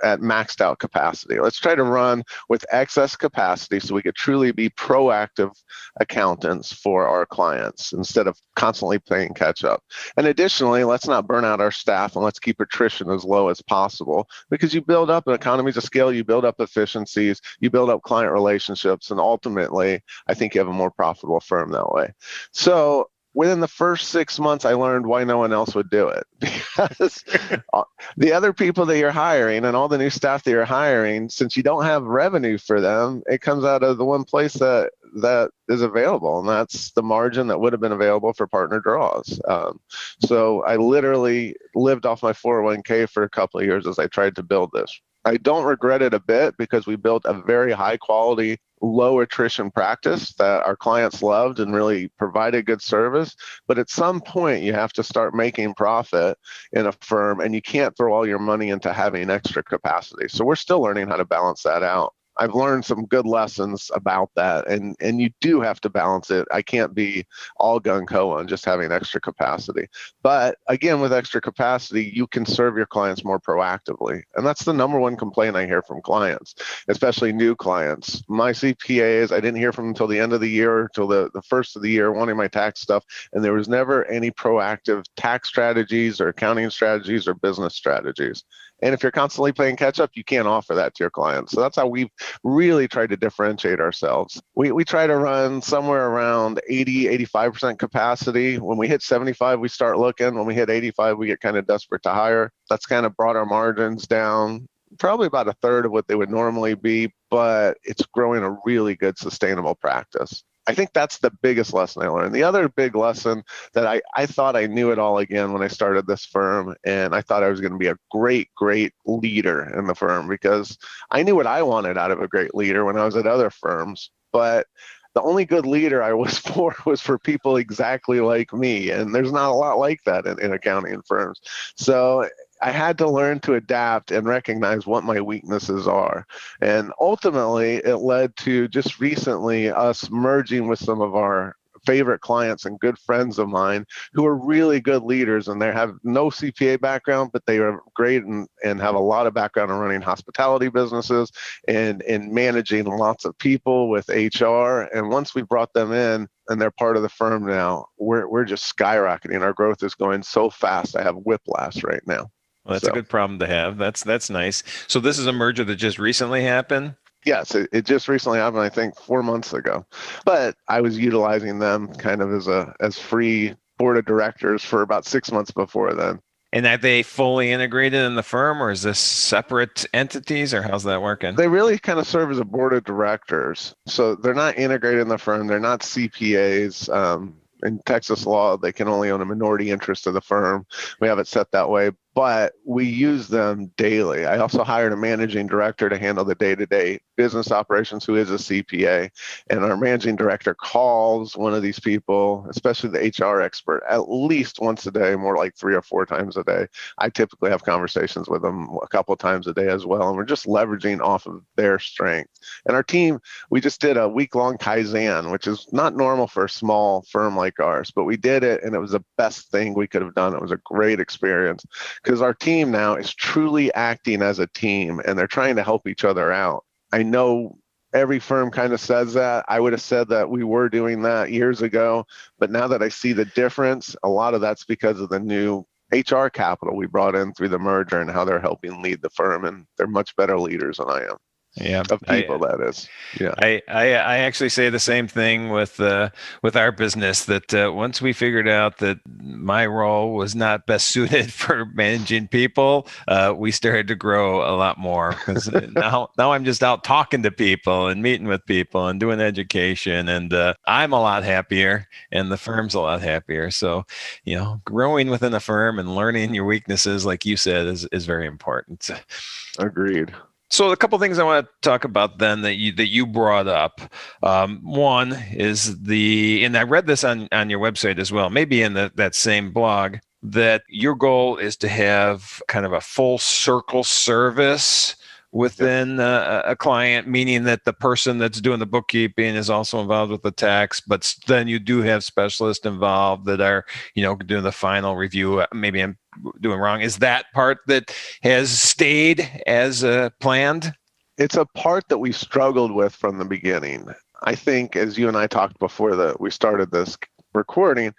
at 0.03 0.19
maxed 0.19 0.61
out 0.61 0.79
capacity. 0.79 1.39
Let's 1.39 1.59
try 1.59 1.75
to 1.75 1.83
run 1.83 2.23
with 2.47 2.65
excess 2.71 3.15
capacity 3.15 3.79
so 3.79 3.95
we 3.95 4.01
could 4.01 4.15
truly 4.15 4.51
be 4.51 4.69
proactive 4.69 5.51
accountants 5.99 6.71
for 6.71 7.07
our 7.07 7.25
clients 7.25 7.93
instead 7.93 8.27
of 8.27 8.37
constantly 8.55 8.99
playing 8.99 9.33
catch 9.33 9.63
up. 9.63 9.83
And 10.17 10.27
additionally, 10.27 10.83
let's 10.83 11.07
not 11.07 11.27
burn 11.27 11.45
out 11.45 11.61
our 11.61 11.71
staff 11.71 12.15
and 12.15 12.23
let's 12.23 12.39
keep 12.39 12.59
attrition 12.59 13.09
as 13.09 13.25
low 13.25 13.49
as 13.49 13.61
possible 13.61 14.27
because 14.49 14.73
you 14.73 14.81
build 14.81 15.09
up 15.09 15.27
economies 15.27 15.77
of 15.77 15.83
scale, 15.83 16.13
you 16.13 16.23
build 16.23 16.45
up 16.45 16.59
efficiencies, 16.59 17.41
you 17.59 17.69
build 17.69 17.89
up 17.89 18.03
client 18.03 18.31
relationships, 18.31 19.11
and 19.11 19.19
ultimately, 19.19 20.01
I 20.27 20.33
think 20.33 20.53
you 20.53 20.59
have 20.59 20.67
a 20.67 20.73
more 20.73 20.91
profitable 20.91 21.08
firm 21.13 21.71
that 21.71 21.91
way. 21.91 22.13
So 22.51 23.09
within 23.33 23.59
the 23.59 23.67
first 23.67 24.09
six 24.09 24.39
months, 24.39 24.65
I 24.65 24.73
learned 24.73 25.05
why 25.05 25.23
no 25.23 25.37
one 25.37 25.53
else 25.53 25.75
would 25.75 25.89
do 25.89 26.09
it 26.09 26.25
because 26.39 27.23
the 28.17 28.33
other 28.33 28.53
people 28.53 28.85
that 28.87 28.97
you're 28.97 29.11
hiring 29.11 29.65
and 29.65 29.75
all 29.75 29.87
the 29.87 29.97
new 29.97 30.09
staff 30.09 30.43
that 30.43 30.51
you're 30.51 30.65
hiring, 30.65 31.29
since 31.29 31.55
you 31.55 31.63
don't 31.63 31.85
have 31.85 32.03
revenue 32.03 32.57
for 32.57 32.81
them, 32.81 33.21
it 33.27 33.41
comes 33.41 33.63
out 33.63 33.83
of 33.83 33.97
the 33.97 34.05
one 34.05 34.23
place 34.23 34.53
that 34.53 34.91
that 35.15 35.49
is 35.67 35.81
available, 35.81 36.39
and 36.39 36.47
that's 36.47 36.91
the 36.91 37.01
margin 37.01 37.47
that 37.47 37.59
would 37.59 37.73
have 37.73 37.81
been 37.81 37.91
available 37.91 38.33
for 38.33 38.45
partner 38.45 38.79
draws. 38.79 39.39
Um, 39.47 39.79
so 40.23 40.63
I 40.63 40.75
literally 40.75 41.55
lived 41.73 42.05
off 42.05 42.21
my 42.21 42.33
401k 42.33 43.09
for 43.09 43.23
a 43.23 43.29
couple 43.29 43.59
of 43.59 43.65
years 43.65 43.87
as 43.87 43.97
I 43.97 44.05
tried 44.07 44.35
to 44.35 44.43
build 44.43 44.69
this. 44.71 45.01
I 45.25 45.37
don't 45.37 45.65
regret 45.65 46.01
it 46.01 46.13
a 46.13 46.19
bit 46.19 46.55
because 46.57 46.87
we 46.87 46.95
built 46.95 47.25
a 47.25 47.33
very 47.33 47.71
high 47.71 47.97
quality, 47.97 48.57
low 48.81 49.19
attrition 49.19 49.69
practice 49.69 50.33
that 50.35 50.65
our 50.65 50.75
clients 50.75 51.21
loved 51.21 51.59
and 51.59 51.73
really 51.73 52.07
provided 52.17 52.65
good 52.65 52.81
service. 52.81 53.35
But 53.67 53.79
at 53.79 53.89
some 53.89 54.21
point, 54.21 54.63
you 54.63 54.73
have 54.73 54.93
to 54.93 55.03
start 55.03 55.35
making 55.35 55.73
profit 55.73 56.37
in 56.71 56.87
a 56.87 56.93
firm, 57.01 57.41
and 57.41 57.53
you 57.53 57.61
can't 57.61 57.95
throw 57.97 58.13
all 58.13 58.27
your 58.27 58.39
money 58.39 58.69
into 58.69 58.93
having 58.93 59.29
extra 59.29 59.63
capacity. 59.63 60.29
So 60.29 60.45
we're 60.45 60.55
still 60.55 60.81
learning 60.81 61.07
how 61.07 61.17
to 61.17 61.25
balance 61.25 61.63
that 61.63 61.83
out. 61.83 62.13
I've 62.39 62.55
learned 62.55 62.85
some 62.85 63.05
good 63.05 63.25
lessons 63.25 63.91
about 63.93 64.31
that, 64.35 64.67
and 64.67 64.95
and 65.01 65.21
you 65.21 65.29
do 65.41 65.59
have 65.59 65.81
to 65.81 65.89
balance 65.89 66.31
it. 66.31 66.47
I 66.51 66.61
can't 66.61 66.95
be 66.95 67.25
all 67.57 67.81
gung 67.81 68.09
ho 68.09 68.31
on 68.31 68.47
just 68.47 68.63
having 68.63 68.91
extra 68.93 69.19
capacity. 69.19 69.87
But 70.23 70.57
again, 70.67 71.01
with 71.01 71.11
extra 71.11 71.41
capacity, 71.41 72.11
you 72.15 72.27
can 72.27 72.45
serve 72.45 72.77
your 72.77 72.85
clients 72.85 73.25
more 73.25 73.39
proactively, 73.39 74.23
and 74.35 74.45
that's 74.45 74.63
the 74.63 74.73
number 74.73 74.99
one 74.99 75.17
complaint 75.17 75.57
I 75.57 75.65
hear 75.65 75.81
from 75.81 76.01
clients, 76.01 76.55
especially 76.87 77.33
new 77.33 77.55
clients. 77.55 78.23
My 78.29 78.51
CPAs, 78.51 79.33
I 79.33 79.41
didn't 79.41 79.59
hear 79.59 79.73
from 79.73 79.89
until 79.89 80.07
the 80.07 80.19
end 80.19 80.31
of 80.31 80.39
the 80.39 80.49
year, 80.49 80.83
until 80.83 81.07
the 81.07 81.29
the 81.33 81.41
first 81.41 81.75
of 81.75 81.81
the 81.81 81.91
year, 81.91 82.13
wanting 82.13 82.37
my 82.37 82.47
tax 82.47 82.79
stuff, 82.79 83.03
and 83.33 83.43
there 83.43 83.53
was 83.53 83.67
never 83.67 84.05
any 84.05 84.31
proactive 84.31 85.03
tax 85.17 85.49
strategies 85.49 86.21
or 86.21 86.29
accounting 86.29 86.69
strategies 86.69 87.27
or 87.27 87.33
business 87.33 87.75
strategies. 87.75 88.45
And 88.81 88.93
if 88.93 89.03
you're 89.03 89.11
constantly 89.11 89.51
playing 89.51 89.75
catch 89.75 89.99
up, 89.99 90.11
you 90.13 90.23
can't 90.23 90.47
offer 90.47 90.75
that 90.75 90.95
to 90.95 91.03
your 91.03 91.09
clients. 91.09 91.51
So 91.51 91.61
that's 91.61 91.75
how 91.75 91.87
we've 91.87 92.09
really 92.43 92.87
tried 92.87 93.09
to 93.09 93.17
differentiate 93.17 93.79
ourselves. 93.79 94.41
We, 94.55 94.71
we 94.71 94.85
try 94.85 95.07
to 95.07 95.15
run 95.15 95.61
somewhere 95.61 96.07
around 96.07 96.61
80, 96.67 97.25
85% 97.25 97.79
capacity. 97.79 98.57
When 98.57 98.77
we 98.77 98.87
hit 98.87 99.01
75, 99.01 99.59
we 99.59 99.67
start 99.67 99.97
looking. 99.97 100.35
When 100.35 100.45
we 100.45 100.55
hit 100.55 100.69
85, 100.69 101.17
we 101.17 101.27
get 101.27 101.41
kind 101.41 101.57
of 101.57 101.67
desperate 101.67 102.03
to 102.03 102.11
hire. 102.11 102.51
That's 102.69 102.85
kind 102.85 103.05
of 103.05 103.15
brought 103.15 103.35
our 103.35 103.45
margins 103.45 104.07
down 104.07 104.67
probably 104.97 105.27
about 105.27 105.47
a 105.47 105.53
third 105.61 105.85
of 105.85 105.91
what 105.91 106.07
they 106.07 106.15
would 106.15 106.29
normally 106.29 106.73
be, 106.73 107.13
but 107.29 107.77
it's 107.83 108.03
growing 108.07 108.43
a 108.43 108.57
really 108.65 108.95
good 108.95 109.17
sustainable 109.17 109.75
practice. 109.75 110.43
I 110.69 110.75
think 110.75 110.93
that's 110.93 111.17
the 111.17 111.31
biggest 111.41 111.73
lesson 111.73 112.03
I 112.03 112.09
learned. 112.09 112.35
The 112.35 112.43
other 112.43 112.69
big 112.69 112.95
lesson 112.95 113.43
that 113.73 113.87
I, 113.87 114.03
I 114.15 114.27
thought 114.27 114.55
I 114.55 114.67
knew 114.67 114.91
it 114.91 114.99
all 114.99 115.17
again 115.17 115.51
when 115.51 115.63
I 115.63 115.67
started 115.67 116.05
this 116.05 116.25
firm, 116.25 116.75
and 116.83 117.15
I 117.15 117.21
thought 117.21 117.41
I 117.41 117.49
was 117.49 117.59
going 117.59 117.73
to 117.73 117.79
be 117.79 117.87
a 117.87 117.97
great, 118.11 118.51
great 118.55 118.93
leader 119.03 119.63
in 119.75 119.87
the 119.87 119.95
firm 119.95 120.27
because 120.27 120.77
I 121.09 121.23
knew 121.23 121.35
what 121.35 121.47
I 121.47 121.63
wanted 121.63 121.97
out 121.97 122.11
of 122.11 122.21
a 122.21 122.27
great 122.27 122.53
leader 122.53 122.85
when 122.85 122.97
I 122.97 123.05
was 123.05 123.15
at 123.15 123.25
other 123.25 123.49
firms. 123.49 124.11
But 124.31 124.67
the 125.15 125.23
only 125.23 125.43
good 125.43 125.65
leader 125.65 126.03
I 126.03 126.13
was 126.13 126.37
for 126.37 126.75
was 126.85 127.01
for 127.01 127.17
people 127.17 127.57
exactly 127.57 128.19
like 128.19 128.53
me. 128.53 128.91
And 128.91 129.15
there's 129.15 129.31
not 129.31 129.49
a 129.49 129.55
lot 129.55 129.79
like 129.79 130.03
that 130.05 130.27
in, 130.27 130.39
in 130.39 130.53
accounting 130.53 131.01
firms. 131.01 131.41
So 131.77 132.29
I 132.61 132.71
had 132.71 132.97
to 132.97 133.09
learn 133.09 133.39
to 133.41 133.55
adapt 133.55 134.11
and 134.11 134.27
recognize 134.27 134.85
what 134.85 135.03
my 135.03 135.21
weaknesses 135.21 135.87
are. 135.87 136.25
And 136.61 136.91
ultimately, 136.99 137.77
it 137.77 137.97
led 137.97 138.35
to 138.37 138.67
just 138.67 138.99
recently 138.99 139.69
us 139.69 140.09
merging 140.09 140.67
with 140.67 140.79
some 140.79 141.01
of 141.01 141.15
our 141.15 141.55
favorite 141.85 142.21
clients 142.21 142.65
and 142.65 142.79
good 142.79 142.97
friends 142.97 143.39
of 143.39 143.47
mine 143.47 143.85
who 144.13 144.25
are 144.25 144.35
really 144.35 144.79
good 144.79 145.03
leaders 145.03 145.47
and 145.47 145.61
they 145.61 145.71
have 145.71 145.93
no 146.03 146.29
CPA 146.29 146.79
background, 146.81 147.31
but 147.31 147.45
they 147.45 147.59
are 147.59 147.79
great 147.95 148.23
and, 148.23 148.47
and 148.63 148.81
have 148.81 148.95
a 148.95 148.99
lot 148.99 149.27
of 149.27 149.33
background 149.33 149.71
in 149.71 149.77
running 149.77 150.01
hospitality 150.01 150.69
businesses 150.69 151.31
and 151.67 152.01
in 152.03 152.33
managing 152.33 152.85
lots 152.85 153.25
of 153.25 153.37
people 153.37 153.89
with 153.89 154.09
HR. 154.09 154.81
And 154.93 155.09
once 155.09 155.33
we 155.33 155.41
brought 155.41 155.73
them 155.73 155.91
in, 155.91 156.27
and 156.49 156.59
they're 156.59 156.71
part 156.71 156.97
of 156.97 157.03
the 157.03 157.09
firm 157.09 157.45
now, 157.45 157.85
we're, 157.97 158.27
we're 158.27 158.43
just 158.43 158.75
skyrocketing. 158.75 159.41
Our 159.41 159.53
growth 159.53 159.83
is 159.83 159.93
going 159.93 160.23
so 160.23 160.49
fast. 160.49 160.95
I 160.95 161.03
have 161.03 161.15
whiplash 161.17 161.83
right 161.83 162.01
now. 162.07 162.31
Well, 162.69 162.75
that's 162.75 162.85
so. 162.85 162.91
a 162.91 162.93
good 162.93 163.09
problem 163.09 163.39
to 163.39 163.47
have. 163.47 163.77
That's 163.79 164.03
that's 164.03 164.29
nice. 164.29 164.61
So 164.87 164.99
this 164.99 165.17
is 165.17 165.25
a 165.25 165.33
merger 165.33 165.63
that 165.63 165.77
just 165.77 165.97
recently 165.97 166.43
happened. 166.43 166.95
Yes, 167.25 167.55
it, 167.55 167.67
it 167.73 167.85
just 167.85 168.07
recently 168.07 168.37
happened. 168.37 168.61
I 168.61 168.69
think 168.69 168.95
four 168.95 169.23
months 169.23 169.53
ago, 169.53 169.87
but 170.23 170.55
I 170.67 170.79
was 170.79 170.97
utilizing 170.97 171.57
them 171.57 171.91
kind 171.95 172.21
of 172.21 172.31
as 172.31 172.47
a 172.47 172.75
as 172.79 172.99
free 172.99 173.55
board 173.79 173.97
of 173.97 174.05
directors 174.05 174.63
for 174.63 174.83
about 174.83 175.05
six 175.05 175.31
months 175.31 175.49
before 175.49 175.95
then. 175.95 176.19
And 176.53 176.67
are 176.67 176.77
they 176.77 177.01
fully 177.01 177.51
integrated 177.51 178.05
in 178.05 178.15
the 178.15 178.23
firm, 178.23 178.61
or 178.61 178.69
is 178.69 178.83
this 178.83 178.99
separate 178.99 179.85
entities, 179.91 180.53
or 180.53 180.61
how's 180.61 180.83
that 180.83 181.01
working? 181.01 181.35
They 181.35 181.47
really 181.47 181.79
kind 181.79 181.99
of 181.99 182.07
serve 182.07 182.29
as 182.29 182.39
a 182.39 182.45
board 182.45 182.73
of 182.73 182.83
directors. 182.83 183.73
So 183.87 184.13
they're 184.13 184.33
not 184.35 184.57
integrated 184.59 185.01
in 185.01 185.07
the 185.07 185.17
firm. 185.17 185.47
They're 185.47 185.59
not 185.59 185.81
CPAs. 185.81 186.87
Um, 186.95 187.35
in 187.63 187.79
Texas 187.85 188.25
law, 188.25 188.57
they 188.57 188.71
can 188.71 188.87
only 188.87 189.11
own 189.11 189.21
a 189.21 189.25
minority 189.25 189.69
interest 189.71 190.07
of 190.07 190.13
the 190.13 190.21
firm. 190.21 190.65
We 190.99 191.07
have 191.07 191.19
it 191.19 191.27
set 191.27 191.51
that 191.51 191.69
way, 191.69 191.91
but 192.19 192.51
we 192.65 192.85
use 192.85 193.29
them 193.29 193.71
daily. 193.77 194.25
I 194.25 194.39
also 194.39 194.61
hired 194.65 194.91
a 194.91 194.97
managing 194.97 195.47
director 195.47 195.87
to 195.87 195.97
handle 195.97 196.25
the 196.25 196.35
day 196.35 196.53
to 196.53 196.65
day 196.65 196.99
business 197.19 197.51
operations 197.51 198.05
who 198.05 198.15
is 198.15 198.31
a 198.31 198.35
CPA. 198.35 199.09
And 199.49 199.59
our 199.65 199.75
managing 199.75 200.15
director 200.15 200.53
calls 200.53 201.35
one 201.35 201.53
of 201.53 201.61
these 201.61 201.77
people, 201.77 202.47
especially 202.49 202.91
the 202.91 203.11
HR 203.19 203.41
expert, 203.41 203.83
at 203.89 204.09
least 204.09 204.61
once 204.61 204.85
a 204.85 204.91
day, 204.91 205.17
more 205.17 205.35
like 205.35 205.53
three 205.53 205.75
or 205.75 205.81
four 205.81 206.05
times 206.05 206.37
a 206.37 206.45
day. 206.45 206.67
I 206.97 207.09
typically 207.09 207.49
have 207.49 207.65
conversations 207.65 208.29
with 208.29 208.41
them 208.41 208.69
a 208.81 208.87
couple 208.87 209.17
times 209.17 209.47
a 209.47 209.53
day 209.53 209.67
as 209.67 209.85
well. 209.85 210.07
And 210.07 210.15
we're 210.15 210.23
just 210.23 210.45
leveraging 210.45 211.01
off 211.01 211.27
of 211.27 211.43
their 211.57 211.77
strength. 211.77 212.29
And 212.65 212.73
our 212.73 212.83
team, 212.83 213.19
we 213.49 213.59
just 213.59 213.81
did 213.81 213.97
a 213.97 214.07
week 214.07 214.33
long 214.33 214.57
Kaizen, 214.57 215.29
which 215.29 215.45
is 215.45 215.67
not 215.73 215.97
normal 215.97 216.25
for 216.25 216.45
a 216.45 216.49
small 216.49 217.01
firm 217.11 217.35
like 217.35 217.59
ours, 217.59 217.91
but 217.91 218.05
we 218.05 218.15
did 218.15 218.45
it 218.45 218.63
and 218.63 218.73
it 218.73 218.79
was 218.79 218.91
the 218.91 219.03
best 219.17 219.51
thing 219.51 219.73
we 219.73 219.87
could 219.87 220.03
have 220.03 220.15
done. 220.15 220.33
It 220.33 220.41
was 220.41 220.53
a 220.53 220.61
great 220.63 221.01
experience 221.01 221.65
because 222.01 222.21
our 222.21 222.33
team 222.33 222.71
now 222.71 222.95
is 222.95 223.13
truly 223.13 223.73
acting 223.73 224.21
as 224.21 224.39
a 224.39 224.47
team 224.47 225.01
and 225.05 225.19
they're 225.19 225.27
trying 225.27 225.57
to 225.57 225.63
help 225.63 225.85
each 225.85 226.05
other 226.05 226.31
out. 226.31 226.63
I 226.91 227.03
know 227.03 227.57
every 227.93 228.19
firm 228.19 228.51
kind 228.51 228.73
of 228.73 228.79
says 228.79 229.13
that. 229.13 229.45
I 229.47 229.59
would 229.59 229.73
have 229.73 229.81
said 229.81 230.09
that 230.09 230.29
we 230.29 230.43
were 230.43 230.69
doing 230.69 231.01
that 231.03 231.31
years 231.31 231.61
ago, 231.61 232.05
but 232.37 232.51
now 232.51 232.67
that 232.67 232.83
I 232.83 232.89
see 232.89 233.13
the 233.13 233.25
difference, 233.25 233.95
a 234.03 234.09
lot 234.09 234.33
of 234.33 234.41
that's 234.41 234.65
because 234.65 234.99
of 234.99 235.09
the 235.09 235.19
new 235.19 235.65
HR 235.91 236.27
capital 236.27 236.75
we 236.75 236.85
brought 236.85 237.15
in 237.15 237.33
through 237.33 237.49
the 237.49 237.59
merger 237.59 237.99
and 237.99 238.11
how 238.11 238.25
they're 238.25 238.39
helping 238.39 238.81
lead 238.81 239.01
the 239.01 239.09
firm, 239.09 239.45
and 239.45 239.65
they're 239.77 239.87
much 239.87 240.15
better 240.15 240.39
leaders 240.39 240.77
than 240.77 240.89
I 240.89 241.03
am 241.03 241.17
yeah 241.55 241.83
of 241.89 241.99
people 242.01 242.43
I, 242.45 242.57
that 242.57 242.67
is. 242.67 242.87
Yeah. 243.19 243.33
I, 243.39 243.61
I 243.67 243.93
i 243.93 244.17
actually 244.19 244.49
say 244.49 244.69
the 244.69 244.79
same 244.79 245.07
thing 245.07 245.49
with 245.49 245.79
uh 245.79 246.09
with 246.43 246.55
our 246.55 246.71
business 246.71 247.25
that 247.25 247.53
uh, 247.53 247.71
once 247.73 248.01
we 248.01 248.13
figured 248.13 248.47
out 248.47 248.77
that 248.77 248.99
my 249.21 249.65
role 249.65 250.13
was 250.13 250.35
not 250.35 250.67
best 250.67 250.87
suited 250.89 251.33
for 251.33 251.65
managing 251.73 252.27
people 252.27 252.87
uh 253.07 253.33
we 253.35 253.51
started 253.51 253.87
to 253.87 253.95
grow 253.95 254.41
a 254.41 254.55
lot 254.55 254.77
more 254.77 255.11
because 255.11 255.51
now 255.73 256.09
now 256.17 256.31
i'm 256.31 256.45
just 256.45 256.63
out 256.63 256.83
talking 256.83 257.23
to 257.23 257.31
people 257.31 257.87
and 257.87 258.01
meeting 258.01 258.27
with 258.27 258.45
people 258.45 258.87
and 258.87 258.99
doing 258.99 259.19
education 259.19 260.07
and 260.07 260.33
uh, 260.33 260.53
i'm 260.67 260.93
a 260.93 261.01
lot 261.01 261.23
happier 261.23 261.87
and 262.11 262.31
the 262.31 262.37
firm's 262.37 262.73
a 262.73 262.79
lot 262.79 263.01
happier. 263.01 263.51
So 263.51 263.85
you 264.23 264.35
know 264.35 264.61
growing 264.65 265.09
within 265.09 265.33
a 265.33 265.39
firm 265.39 265.79
and 265.79 265.95
learning 265.95 266.33
your 266.33 266.45
weaknesses 266.45 267.05
like 267.05 267.25
you 267.25 267.37
said 267.37 267.67
is 267.67 267.85
is 267.91 268.05
very 268.05 268.27
important. 268.27 268.89
Agreed 269.59 270.13
so 270.49 270.71
a 270.71 270.77
couple 270.77 270.97
things 270.99 271.19
I 271.19 271.23
want 271.23 271.45
to 271.45 271.51
talk 271.61 271.83
about 271.83 272.17
then 272.19 272.41
that 272.41 272.55
you 272.55 272.71
that 272.73 272.87
you 272.89 273.05
brought 273.05 273.47
up. 273.47 273.81
Um, 274.23 274.59
one 274.63 275.13
is 275.31 275.81
the, 275.83 276.43
and 276.43 276.57
I 276.57 276.63
read 276.63 276.87
this 276.87 277.03
on 277.03 277.27
on 277.31 277.49
your 277.49 277.59
website 277.59 277.99
as 277.99 278.11
well, 278.11 278.29
maybe 278.29 278.61
in 278.61 278.73
the, 278.73 278.91
that 278.95 279.15
same 279.15 279.51
blog. 279.51 279.97
that 280.21 280.63
your 280.67 280.95
goal 280.95 281.37
is 281.37 281.55
to 281.57 281.67
have 281.67 282.41
kind 282.47 282.65
of 282.65 282.73
a 282.73 282.81
full 282.81 283.17
circle 283.17 283.83
service 283.83 284.95
within 285.31 285.99
uh, 285.99 286.41
a 286.45 286.55
client, 286.55 287.07
meaning 287.07 287.43
that 287.43 287.65
the 287.65 287.73
person 287.73 288.17
that's 288.17 288.41
doing 288.41 288.59
the 288.59 288.65
bookkeeping 288.65 289.35
is 289.35 289.49
also 289.49 289.79
involved 289.79 290.11
with 290.11 290.23
the 290.23 290.31
tax, 290.31 290.81
but 290.81 291.15
then 291.27 291.47
you 291.47 291.59
do 291.59 291.81
have 291.81 292.03
specialists 292.03 292.65
involved 292.65 293.25
that 293.25 293.41
are, 293.41 293.65
you 293.95 294.03
know, 294.03 294.15
doing 294.15 294.43
the 294.43 294.51
final 294.51 294.95
review. 294.95 295.43
Maybe 295.53 295.81
I'm 295.81 295.97
doing 296.41 296.59
wrong. 296.59 296.81
Is 296.81 296.97
that 296.97 297.25
part 297.33 297.59
that 297.67 297.95
has 298.23 298.49
stayed 298.49 299.29
as 299.45 299.83
uh, 299.83 300.09
planned? 300.19 300.73
It's 301.17 301.35
a 301.35 301.45
part 301.45 301.87
that 301.89 301.99
we 301.99 302.11
struggled 302.11 302.71
with 302.71 302.95
from 302.95 303.17
the 303.17 303.25
beginning. 303.25 303.87
I 304.23 304.35
think, 304.35 304.75
as 304.75 304.97
you 304.97 305.07
and 305.07 305.17
I 305.17 305.27
talked 305.27 305.59
before 305.59 305.95
that 305.95 306.19
we 306.19 306.31
started 306.31 306.71
this 306.71 306.97
recording, 307.33 307.93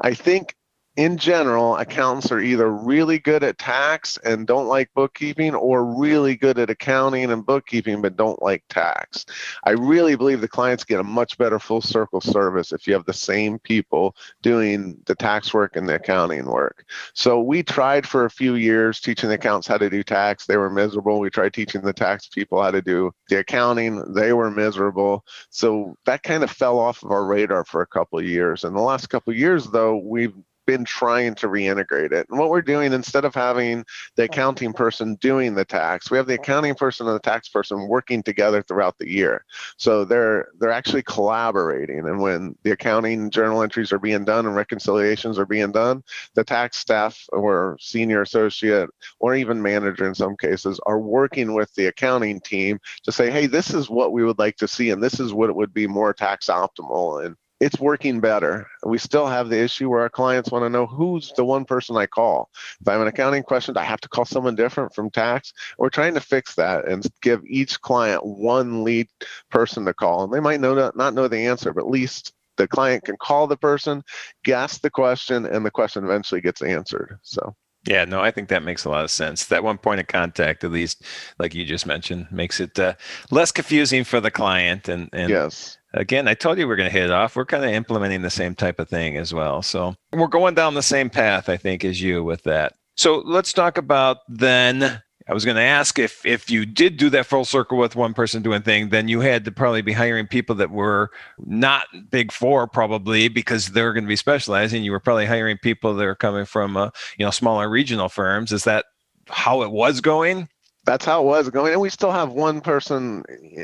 I 0.00 0.14
think 0.14 0.55
in 0.96 1.18
general, 1.18 1.76
accountants 1.76 2.32
are 2.32 2.40
either 2.40 2.70
really 2.70 3.18
good 3.18 3.44
at 3.44 3.58
tax 3.58 4.16
and 4.24 4.46
don't 4.46 4.66
like 4.66 4.88
bookkeeping 4.94 5.54
or 5.54 5.84
really 5.84 6.36
good 6.36 6.58
at 6.58 6.70
accounting 6.70 7.30
and 7.30 7.44
bookkeeping 7.44 8.00
but 8.00 8.16
don't 8.16 8.40
like 8.40 8.64
tax. 8.70 9.26
I 9.64 9.70
really 9.72 10.16
believe 10.16 10.40
the 10.40 10.48
clients 10.48 10.84
get 10.84 10.98
a 10.98 11.04
much 11.04 11.36
better 11.36 11.58
full 11.58 11.82
circle 11.82 12.22
service 12.22 12.72
if 12.72 12.86
you 12.86 12.94
have 12.94 13.04
the 13.04 13.12
same 13.12 13.58
people 13.58 14.16
doing 14.40 14.96
the 15.04 15.14
tax 15.14 15.52
work 15.52 15.76
and 15.76 15.86
the 15.86 15.96
accounting 15.96 16.46
work. 16.46 16.86
So 17.12 17.42
we 17.42 17.62
tried 17.62 18.06
for 18.06 18.24
a 18.24 18.30
few 18.30 18.54
years 18.54 18.98
teaching 18.98 19.28
the 19.28 19.34
accountants 19.34 19.68
how 19.68 19.76
to 19.76 19.90
do 19.90 20.02
tax. 20.02 20.46
They 20.46 20.56
were 20.56 20.70
miserable. 20.70 21.20
We 21.20 21.28
tried 21.28 21.52
teaching 21.52 21.82
the 21.82 21.92
tax 21.92 22.26
people 22.28 22.62
how 22.62 22.70
to 22.70 22.80
do 22.80 23.12
the 23.28 23.40
accounting. 23.40 24.14
They 24.14 24.32
were 24.32 24.50
miserable. 24.50 25.26
So 25.50 25.94
that 26.06 26.22
kind 26.22 26.42
of 26.42 26.50
fell 26.50 26.78
off 26.78 27.02
of 27.02 27.10
our 27.10 27.26
radar 27.26 27.66
for 27.66 27.82
a 27.82 27.86
couple 27.86 28.18
of 28.18 28.24
years. 28.24 28.64
And 28.64 28.74
the 28.74 28.80
last 28.80 29.08
couple 29.08 29.32
of 29.32 29.38
years, 29.38 29.66
though, 29.66 29.96
we've 29.96 30.32
been 30.66 30.84
trying 30.84 31.34
to 31.36 31.48
reintegrate 31.48 32.12
it. 32.12 32.26
And 32.28 32.38
what 32.38 32.50
we're 32.50 32.62
doing, 32.62 32.92
instead 32.92 33.24
of 33.24 33.34
having 33.34 33.84
the 34.16 34.24
accounting 34.24 34.72
person 34.72 35.14
doing 35.16 35.54
the 35.54 35.64
tax, 35.64 36.10
we 36.10 36.18
have 36.18 36.26
the 36.26 36.34
accounting 36.34 36.74
person 36.74 37.06
and 37.06 37.14
the 37.14 37.20
tax 37.20 37.48
person 37.48 37.88
working 37.88 38.22
together 38.22 38.62
throughout 38.62 38.98
the 38.98 39.10
year. 39.10 39.44
So 39.78 40.04
they're 40.04 40.48
they're 40.58 40.70
actually 40.70 41.02
collaborating. 41.02 42.00
And 42.00 42.20
when 42.20 42.56
the 42.62 42.72
accounting 42.72 43.30
journal 43.30 43.62
entries 43.62 43.92
are 43.92 43.98
being 43.98 44.24
done 44.24 44.46
and 44.46 44.56
reconciliations 44.56 45.38
are 45.38 45.46
being 45.46 45.72
done, 45.72 46.02
the 46.34 46.44
tax 46.44 46.76
staff 46.78 47.24
or 47.32 47.76
senior 47.80 48.22
associate 48.22 48.90
or 49.20 49.34
even 49.34 49.62
manager 49.62 50.06
in 50.06 50.14
some 50.14 50.36
cases 50.36 50.80
are 50.86 50.98
working 50.98 51.54
with 51.54 51.72
the 51.74 51.86
accounting 51.86 52.40
team 52.40 52.78
to 53.04 53.12
say, 53.12 53.30
hey, 53.30 53.46
this 53.46 53.72
is 53.72 53.88
what 53.88 54.12
we 54.12 54.24
would 54.24 54.38
like 54.38 54.56
to 54.56 54.68
see, 54.68 54.90
and 54.90 55.02
this 55.02 55.20
is 55.20 55.32
what 55.32 55.50
it 55.50 55.56
would 55.56 55.72
be 55.72 55.86
more 55.86 56.12
tax 56.12 56.46
optimal. 56.46 57.24
And 57.24 57.36
it's 57.60 57.80
working 57.80 58.20
better. 58.20 58.66
We 58.84 58.98
still 58.98 59.26
have 59.26 59.48
the 59.48 59.58
issue 59.58 59.88
where 59.88 60.02
our 60.02 60.10
clients 60.10 60.50
want 60.50 60.64
to 60.64 60.68
know 60.68 60.86
who's 60.86 61.32
the 61.36 61.44
one 61.44 61.64
person 61.64 61.96
I 61.96 62.06
call. 62.06 62.50
If 62.80 62.88
I 62.88 62.92
have 62.92 63.00
an 63.00 63.08
accounting 63.08 63.42
question, 63.42 63.76
I 63.76 63.82
have 63.82 64.00
to 64.02 64.08
call 64.08 64.24
someone 64.24 64.54
different 64.54 64.94
from 64.94 65.10
tax. 65.10 65.52
We're 65.78 65.88
trying 65.88 66.14
to 66.14 66.20
fix 66.20 66.54
that 66.56 66.86
and 66.86 67.06
give 67.22 67.42
each 67.46 67.80
client 67.80 68.24
one 68.24 68.84
lead 68.84 69.08
person 69.50 69.84
to 69.86 69.94
call. 69.94 70.24
And 70.24 70.32
they 70.32 70.40
might 70.40 70.60
know 70.60 70.74
that, 70.74 70.96
not 70.96 71.14
know 71.14 71.28
the 71.28 71.46
answer, 71.46 71.72
but 71.72 71.84
at 71.84 71.90
least 71.90 72.34
the 72.56 72.68
client 72.68 73.04
can 73.04 73.16
call 73.16 73.46
the 73.46 73.56
person, 73.56 74.02
guess 74.44 74.78
the 74.78 74.90
question, 74.90 75.46
and 75.46 75.64
the 75.64 75.70
question 75.70 76.04
eventually 76.04 76.40
gets 76.40 76.62
answered. 76.62 77.18
So. 77.22 77.54
Yeah, 77.86 78.04
no, 78.04 78.20
I 78.20 78.32
think 78.32 78.48
that 78.48 78.64
makes 78.64 78.84
a 78.84 78.90
lot 78.90 79.04
of 79.04 79.12
sense. 79.12 79.44
That 79.44 79.62
one 79.62 79.78
point 79.78 80.00
of 80.00 80.08
contact, 80.08 80.64
at 80.64 80.72
least, 80.72 81.04
like 81.38 81.54
you 81.54 81.64
just 81.64 81.86
mentioned, 81.86 82.26
makes 82.32 82.58
it 82.58 82.76
uh, 82.78 82.94
less 83.30 83.52
confusing 83.52 84.02
for 84.02 84.20
the 84.20 84.30
client. 84.30 84.88
And, 84.88 85.08
and 85.12 85.30
yes, 85.30 85.78
again, 85.96 86.28
I 86.28 86.34
told 86.34 86.58
you 86.58 86.68
we're 86.68 86.76
going 86.76 86.90
to 86.90 86.92
hit 86.92 87.04
it 87.04 87.10
off. 87.10 87.34
We're 87.34 87.46
kind 87.46 87.64
of 87.64 87.70
implementing 87.70 88.22
the 88.22 88.30
same 88.30 88.54
type 88.54 88.78
of 88.78 88.88
thing 88.88 89.16
as 89.16 89.34
well. 89.34 89.62
So 89.62 89.94
we're 90.12 90.26
going 90.28 90.54
down 90.54 90.74
the 90.74 90.82
same 90.82 91.10
path, 91.10 91.48
I 91.48 91.56
think, 91.56 91.84
as 91.84 92.00
you 92.00 92.22
with 92.22 92.42
that. 92.44 92.74
So 92.96 93.22
let's 93.24 93.52
talk 93.52 93.78
about 93.78 94.18
then. 94.28 95.02
I 95.28 95.34
was 95.34 95.44
going 95.44 95.56
to 95.56 95.62
ask 95.62 95.98
if 95.98 96.24
if 96.24 96.48
you 96.48 96.64
did 96.64 96.98
do 96.98 97.10
that 97.10 97.26
full 97.26 97.44
circle 97.44 97.78
with 97.78 97.96
one 97.96 98.14
person 98.14 98.42
doing 98.42 98.62
thing, 98.62 98.90
then 98.90 99.08
you 99.08 99.18
had 99.18 99.44
to 99.46 99.50
probably 99.50 99.82
be 99.82 99.92
hiring 99.92 100.28
people 100.28 100.54
that 100.54 100.70
were 100.70 101.10
not 101.40 101.88
big 102.10 102.30
four, 102.30 102.68
probably 102.68 103.26
because 103.26 103.68
they're 103.68 103.92
going 103.92 104.04
to 104.04 104.08
be 104.08 104.14
specializing. 104.14 104.84
You 104.84 104.92
were 104.92 105.00
probably 105.00 105.26
hiring 105.26 105.58
people 105.58 105.94
that 105.94 106.06
are 106.06 106.14
coming 106.14 106.44
from 106.44 106.76
uh, 106.76 106.90
you 107.18 107.24
know 107.24 107.32
smaller 107.32 107.68
regional 107.68 108.08
firms. 108.08 108.52
Is 108.52 108.62
that 108.64 108.84
how 109.28 109.62
it 109.62 109.72
was 109.72 110.00
going? 110.00 110.48
That's 110.86 111.04
how 111.04 111.20
it 111.20 111.26
was 111.26 111.50
going 111.50 111.72
and 111.72 111.80
we 111.80 111.90
still 111.90 112.12
have 112.12 112.32
one 112.32 112.60
person 112.60 113.22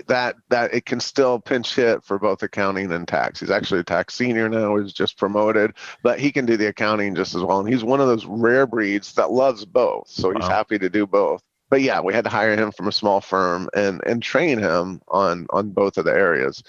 that 0.08 0.34
that 0.50 0.74
it 0.74 0.84
can 0.84 1.00
still 1.00 1.38
pinch 1.38 1.74
hit 1.74 2.02
for 2.04 2.18
both 2.18 2.42
accounting 2.42 2.90
and 2.92 3.08
tax. 3.08 3.40
He's 3.40 3.50
actually 3.50 3.80
a 3.80 3.84
tax 3.84 4.14
senior 4.14 4.48
now 4.48 4.76
he's 4.76 4.92
just 4.92 5.16
promoted 5.16 5.72
but 6.02 6.18
he 6.18 6.32
can 6.32 6.44
do 6.44 6.56
the 6.56 6.66
accounting 6.66 7.14
just 7.14 7.34
as 7.34 7.42
well 7.42 7.60
and 7.60 7.68
he's 7.72 7.84
one 7.84 8.00
of 8.00 8.08
those 8.08 8.26
rare 8.26 8.66
breeds 8.66 9.14
that 9.14 9.30
loves 9.30 9.64
both 9.64 10.08
so 10.08 10.32
he's 10.32 10.42
wow. 10.42 10.48
happy 10.48 10.78
to 10.78 10.90
do 10.90 11.06
both. 11.06 11.42
But 11.70 11.80
yeah 11.80 12.00
we 12.00 12.12
had 12.12 12.24
to 12.24 12.30
hire 12.30 12.56
him 12.56 12.72
from 12.72 12.88
a 12.88 12.92
small 12.92 13.20
firm 13.20 13.70
and 13.74 14.02
and 14.04 14.22
train 14.22 14.58
him 14.58 15.00
on 15.08 15.46
on 15.50 15.70
both 15.70 15.96
of 15.96 16.04
the 16.04 16.12
areas. 16.12 16.62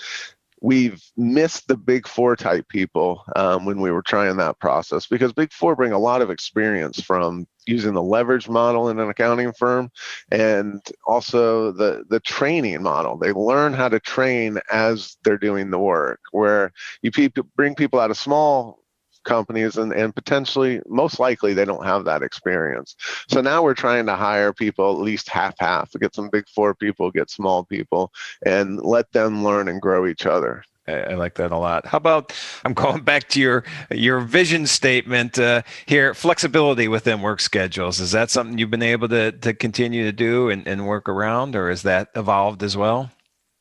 We've 0.62 1.04
missed 1.18 1.68
the 1.68 1.76
big 1.76 2.08
four 2.08 2.38
type 2.38 2.70
people 2.70 3.26
um, 3.36 3.66
when 3.66 3.82
we 3.82 3.92
were 3.92 4.02
trying 4.02 4.38
that 4.38 4.60
process 4.60 5.08
because 5.08 5.34
big 5.34 5.52
four 5.52 5.76
bring 5.76 5.92
a 5.92 6.00
lot 6.00 6.22
of 6.22 6.30
experience 6.30 7.02
from 7.02 7.48
using 7.66 7.94
the 7.94 8.04
leverage 8.04 8.50
model 8.50 8.90
in 8.90 9.00
an 9.00 9.10
accounting 9.10 9.54
firm 9.54 9.92
and 10.32 10.82
also 11.06 11.72
the 11.72 12.04
the 12.10 12.20
training 12.20 12.82
model. 12.84 13.18
They 13.18 13.32
learn 13.32 13.74
how 13.74 13.90
to 13.90 14.00
train 14.00 14.60
as 14.72 15.18
they're 15.24 15.38
doing 15.38 15.70
the 15.70 15.80
work 15.80 16.20
where 16.32 16.72
you 17.02 17.12
people 17.12 17.46
bring 17.56 17.76
people 17.76 18.00
out 18.00 18.12
of 18.12 18.18
small 18.18 18.84
companies 19.24 19.78
and, 19.78 19.94
and 19.94 20.14
potentially 20.14 20.82
most 20.88 21.20
likely 21.20 21.54
they 21.54 21.66
don't 21.66 21.86
have 21.86 22.06
that 22.06 22.24
experience. 22.24 22.96
So 23.30 23.42
now 23.42 23.64
we're 23.64 23.74
trying 23.74 24.06
to 24.08 24.16
hire 24.16 24.54
people 24.54 24.92
at 24.92 25.02
least 25.02 25.30
half 25.30 25.56
half 25.60 25.92
get 25.94 26.16
some 26.16 26.30
big 26.30 26.48
four 26.50 26.76
people 26.76 27.12
get 27.12 27.30
small 27.30 27.64
people 27.64 28.12
and 28.46 28.82
let 28.82 29.12
them 29.12 29.44
learn 29.44 29.68
and 29.70 29.82
grow 29.82 30.08
each 30.08 30.26
other 30.26 30.64
I 30.86 31.14
like 31.14 31.36
that 31.36 31.52
a 31.52 31.58
lot. 31.58 31.86
How 31.86 31.98
about 31.98 32.34
I'm 32.66 32.74
going 32.74 33.04
back 33.04 33.30
to 33.30 33.40
your 33.40 33.64
your 33.90 34.20
vision 34.20 34.68
statement 34.68 35.40
uh, 35.40 35.62
here? 35.86 36.14
Flexibility 36.14 36.90
within 36.90 37.22
work 37.22 37.40
schedules 37.40 38.02
is 38.02 38.12
that 38.12 38.30
something 38.30 38.58
you've 38.58 38.70
been 38.70 38.84
able 38.84 39.08
to 39.08 39.32
to 39.32 39.54
continue 39.54 40.04
to 40.04 40.12
do 40.12 40.50
and, 40.50 40.68
and 40.68 40.86
work 40.86 41.08
around, 41.08 41.56
or 41.56 41.70
is 41.70 41.84
that 41.84 42.10
evolved 42.16 42.64
as 42.64 42.76
well? 42.76 43.13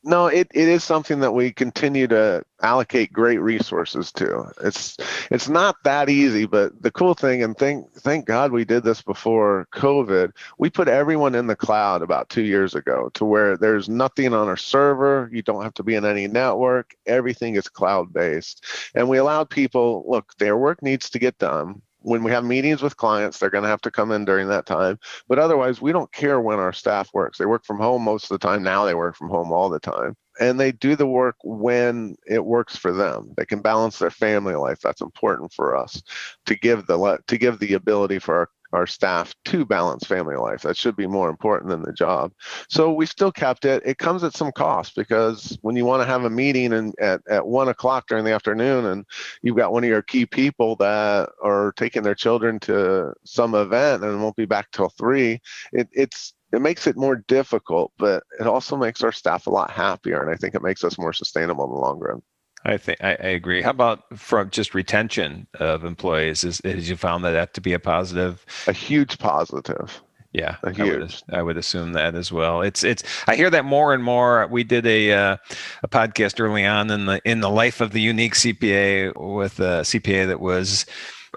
No, 0.03 0.27
it, 0.27 0.49
it 0.53 0.67
is 0.67 0.83
something 0.83 1.21
that 1.21 1.31
we 1.31 1.53
continue 1.53 2.07
to 2.07 2.43
allocate 2.61 3.13
great 3.13 3.39
resources 3.39 4.11
to. 4.13 4.51
It's 4.61 4.97
it's 5.31 5.47
not 5.47 5.77
that 5.85 6.09
easy, 6.09 6.45
but 6.45 6.81
the 6.81 6.91
cool 6.91 7.13
thing, 7.13 7.41
and 7.41 7.57
thank 7.57 7.89
thank 7.93 8.25
God 8.25 8.51
we 8.51 8.65
did 8.65 8.83
this 8.83 9.01
before 9.01 9.67
COVID. 9.73 10.31
We 10.57 10.69
put 10.69 10.89
everyone 10.89 11.35
in 11.35 11.47
the 11.47 11.55
cloud 11.55 12.01
about 12.01 12.29
two 12.29 12.43
years 12.43 12.75
ago, 12.75 13.11
to 13.13 13.23
where 13.23 13.55
there's 13.55 13.87
nothing 13.87 14.33
on 14.33 14.49
our 14.49 14.57
server. 14.57 15.29
You 15.31 15.41
don't 15.41 15.63
have 15.63 15.73
to 15.75 15.83
be 15.83 15.95
in 15.95 16.05
any 16.05 16.27
network. 16.27 16.95
Everything 17.05 17.55
is 17.55 17.69
cloud 17.69 18.11
based, 18.11 18.65
and 18.95 19.07
we 19.07 19.17
allowed 19.17 19.49
people 19.49 20.03
look. 20.07 20.33
Their 20.37 20.57
work 20.57 20.81
needs 20.83 21.09
to 21.11 21.19
get 21.19 21.37
done 21.37 21.81
when 22.03 22.23
we 22.23 22.31
have 22.31 22.43
meetings 22.43 22.81
with 22.81 22.97
clients, 22.97 23.39
they're 23.39 23.49
going 23.49 23.63
to 23.63 23.69
have 23.69 23.81
to 23.81 23.91
come 23.91 24.11
in 24.11 24.25
during 24.25 24.47
that 24.49 24.65
time. 24.65 24.99
But 25.27 25.39
otherwise, 25.39 25.81
we 25.81 25.91
don't 25.91 26.11
care 26.11 26.39
when 26.39 26.59
our 26.59 26.73
staff 26.73 27.09
works. 27.13 27.37
They 27.37 27.45
work 27.45 27.65
from 27.65 27.79
home 27.79 28.03
most 28.03 28.25
of 28.25 28.39
the 28.39 28.45
time. 28.47 28.61
Now 28.61 28.85
they 28.85 28.93
work 28.93 29.15
from 29.15 29.29
home 29.29 29.51
all 29.51 29.69
the 29.69 29.79
time. 29.79 30.15
And 30.39 30.59
they 30.59 30.71
do 30.71 30.95
the 30.95 31.07
work 31.07 31.35
when 31.43 32.15
it 32.25 32.43
works 32.43 32.75
for 32.75 32.91
them. 32.91 33.33
They 33.37 33.45
can 33.45 33.61
balance 33.61 33.99
their 33.99 34.09
family 34.09 34.55
life. 34.55 34.79
That's 34.81 35.01
important 35.01 35.53
for 35.53 35.75
us 35.75 36.01
to 36.47 36.55
give 36.55 36.87
the 36.87 37.19
to 37.27 37.37
give 37.37 37.59
the 37.59 37.73
ability 37.73 38.19
for 38.19 38.35
our 38.35 38.49
our 38.73 38.87
staff 38.87 39.33
to 39.45 39.65
balance 39.65 40.03
family 40.05 40.35
life. 40.35 40.61
That 40.63 40.75
should 40.75 40.95
be 40.95 41.07
more 41.07 41.29
important 41.29 41.69
than 41.69 41.83
the 41.83 41.93
job. 41.93 42.33
So 42.67 42.91
we 42.91 43.05
still 43.05 43.31
kept 43.31 43.65
it. 43.65 43.83
It 43.85 43.99
comes 43.99 44.23
at 44.23 44.35
some 44.35 44.51
cost 44.51 44.95
because 44.95 45.57
when 45.61 45.75
you 45.75 45.85
want 45.85 46.01
to 46.01 46.07
have 46.07 46.25
a 46.25 46.29
meeting 46.29 46.73
and 46.73 46.93
at, 46.99 47.21
at 47.29 47.45
one 47.45 47.69
o'clock 47.69 48.07
during 48.07 48.25
the 48.25 48.33
afternoon 48.33 48.85
and 48.85 49.05
you've 49.41 49.55
got 49.55 49.71
one 49.71 49.83
of 49.83 49.89
your 49.89 50.01
key 50.01 50.25
people 50.25 50.75
that 50.77 51.29
are 51.41 51.71
taking 51.73 52.03
their 52.03 52.15
children 52.15 52.59
to 52.61 53.13
some 53.23 53.55
event 53.55 54.03
and 54.03 54.21
won't 54.21 54.35
be 54.35 54.45
back 54.45 54.71
till 54.71 54.89
three, 54.89 55.39
it, 55.71 55.87
it's 55.91 56.33
it 56.51 56.61
makes 56.61 56.85
it 56.85 56.95
more 56.95 57.15
difficult, 57.15 57.91
but 57.97 58.23
it 58.39 58.45
also 58.45 58.77
makes 58.77 59.01
our 59.03 59.11
staff 59.11 59.47
a 59.47 59.49
lot 59.49 59.71
happier. 59.71 60.21
And 60.21 60.29
I 60.29 60.35
think 60.35 60.53
it 60.53 60.61
makes 60.61 60.83
us 60.83 60.99
more 60.99 61.11
sustainable 61.11 61.65
in 61.65 61.71
the 61.71 61.79
long 61.79 61.99
run. 61.99 62.21
I 62.65 62.77
think 62.77 63.03
I, 63.03 63.11
I, 63.11 63.27
agree. 63.27 63.61
How 63.61 63.71
about 63.71 64.17
from 64.17 64.49
just 64.49 64.73
retention 64.73 65.47
of 65.55 65.83
employees? 65.83 66.43
Is, 66.43 66.61
is 66.61 66.89
you 66.89 66.95
found 66.95 67.25
that, 67.25 67.31
that 67.31 67.53
to 67.55 67.61
be 67.61 67.73
a 67.73 67.79
positive? 67.79 68.45
A 68.67 68.71
huge 68.71 69.19
positive. 69.19 70.01
Yeah, 70.31 70.55
a 70.63 70.71
huge. 70.71 70.87
I 70.87 70.97
would, 70.97 71.39
I 71.39 71.41
would 71.43 71.57
assume 71.57 71.93
that 71.93 72.15
as 72.15 72.31
well. 72.31 72.61
It's 72.61 72.83
it's. 72.83 73.03
I 73.27 73.35
hear 73.35 73.51
that 73.51 73.65
more 73.65 73.93
and 73.93 74.03
more. 74.03 74.47
We 74.47 74.63
did 74.63 74.85
a 74.87 75.11
uh, 75.11 75.37
a 75.83 75.87
podcast 75.87 76.39
early 76.39 76.65
on 76.65 76.89
in 76.89 77.05
the 77.05 77.21
in 77.23 77.41
the 77.41 77.51
life 77.51 77.81
of 77.81 77.91
the 77.91 78.01
unique 78.01 78.33
CPA 78.33 79.15
with 79.15 79.59
a 79.59 79.81
CPA 79.81 80.27
that 80.27 80.39
was 80.39 80.87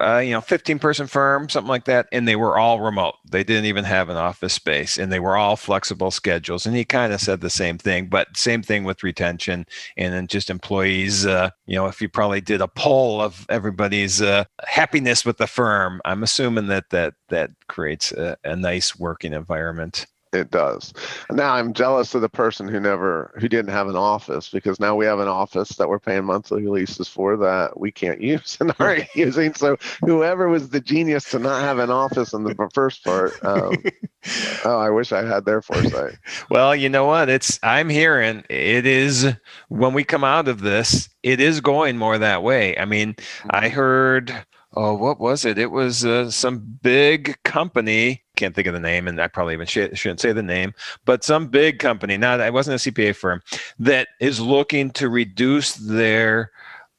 uh, 0.00 0.19
you 0.19 0.33
know, 0.33 0.41
15 0.41 0.79
person 0.79 1.07
firm, 1.07 1.49
something 1.49 1.69
like 1.69 1.85
that, 1.87 2.07
and 2.12 2.26
they 2.26 2.37
were 2.37 2.59
all 2.59 2.81
remote. 2.81 3.15
They 3.31 3.45
didn't 3.45 3.65
even 3.67 3.85
have 3.85 4.09
an 4.09 4.17
office 4.17 4.53
space, 4.53 4.99
and 4.99 5.12
they 5.12 5.21
were 5.21 5.37
all 5.37 5.57
flexible 5.57 6.11
schedules. 6.11 6.67
And 6.67 6.76
he 6.76 6.85
kind 6.85 7.12
of 7.12 7.21
said 7.21 7.41
the 7.41 7.50
same 7.50 7.79
thing, 7.79 8.09
but 8.09 8.37
same 8.37 8.62
thing 8.62 8.85
with 8.85 9.03
retention 9.03 9.67
and 9.97 10.12
then 10.12 10.26
just 10.26 10.50
employees. 10.50 11.26
Uh, 11.26 11.50
you 11.67 11.76
know, 11.76 11.87
if 11.87 12.00
you 12.00 12.09
probably 12.09 12.41
did 12.41 12.61
a 12.61 12.69
poll 12.69 13.21
of 13.21 13.47
everybody's 13.49 14.21
uh, 14.21 14.45
happiness 14.67 15.25
with 15.25 15.38
the 15.38 15.47
firm, 15.47 16.00
I'm 16.05 16.23
assuming 16.23 16.67
that 16.69 16.91
that 16.91 17.15
that 17.29 17.50
creates 17.69 18.12
a, 18.12 18.37
a 18.45 18.57
nice 18.57 18.99
working 18.99 19.33
environment 19.33 20.07
it 20.37 20.50
does. 20.50 20.93
Now 21.31 21.55
I'm 21.55 21.73
jealous 21.73 22.14
of 22.14 22.21
the 22.21 22.28
person 22.28 22.69
who 22.69 22.81
never 22.81 23.33
who 23.38 23.49
didn't 23.49 23.73
have 23.73 23.88
an 23.88 23.97
office 23.97 24.49
because 24.49 24.78
now 24.81 24.95
we 24.95 25.07
have 25.07 25.19
an 25.19 25.28
office 25.28 25.71
that 25.71 25.88
we're 25.88 25.99
paying 25.99 26.25
monthly 26.25 26.66
leases 26.66 27.09
for 27.09 27.37
that 27.38 27.78
we 27.78 27.90
can't 27.90 28.21
use 28.26 28.57
and 28.61 28.75
aren't 28.78 29.07
using. 29.14 29.55
So 29.55 29.76
whoever 30.05 30.49
was 30.49 30.71
the 30.71 30.81
genius 30.81 31.31
to 31.31 31.38
not 31.38 31.62
have 31.62 31.78
an 31.78 31.90
office 31.90 32.33
in 32.33 32.45
the 32.45 32.55
first 32.75 33.05
part, 33.05 33.33
um, 33.45 33.83
oh, 34.64 34.78
I 34.78 34.90
wish 34.90 35.12
I 35.12 35.25
had 35.26 35.45
their 35.45 35.62
foresight. 35.62 36.16
well, 36.50 36.75
you 36.75 36.88
know 36.88 37.07
what? 37.07 37.28
It's 37.28 37.59
I'm 37.62 37.88
hearing 37.88 38.45
it 38.49 38.87
is 38.87 39.33
when 39.69 39.93
we 39.93 40.05
come 40.05 40.25
out 40.25 40.49
of 40.49 40.61
this, 40.61 41.09
it 41.23 41.40
is 41.40 41.61
going 41.61 41.97
more 41.97 42.19
that 42.19 42.43
way. 42.43 42.76
I 42.78 42.85
mean, 42.85 43.16
I 43.50 43.66
mm-hmm. 43.66 43.75
heard 43.75 44.47
oh, 44.76 44.95
what 44.95 45.19
was 45.19 45.45
it? 45.45 45.59
It 45.59 45.71
was 45.71 46.05
uh, 46.05 46.31
some 46.31 46.78
big 46.83 47.43
company. 47.43 48.23
Can't 48.37 48.55
think 48.55 48.66
of 48.66 48.75
the 48.75 48.81
name, 48.81 49.09
and 49.09 49.21
I 49.21 49.28
probably 49.28 49.55
even 49.55 49.66
sh- 49.66 49.95
shouldn't 49.95 50.21
say 50.21 50.33
the 50.33 50.43
name, 50.43 50.75
but 51.05 51.25
some 51.25 51.49
big 51.49 51.78
company. 51.78 52.16
Not, 52.16 52.40
it 52.40 52.52
wasn't 52.52 52.87
a 52.87 52.90
CPA 52.90 53.16
firm 53.16 53.43
that 53.78 54.09
is 54.21 54.40
looking 54.40 54.90
to 54.93 55.09
reduce 55.09 55.75
their 55.75 56.50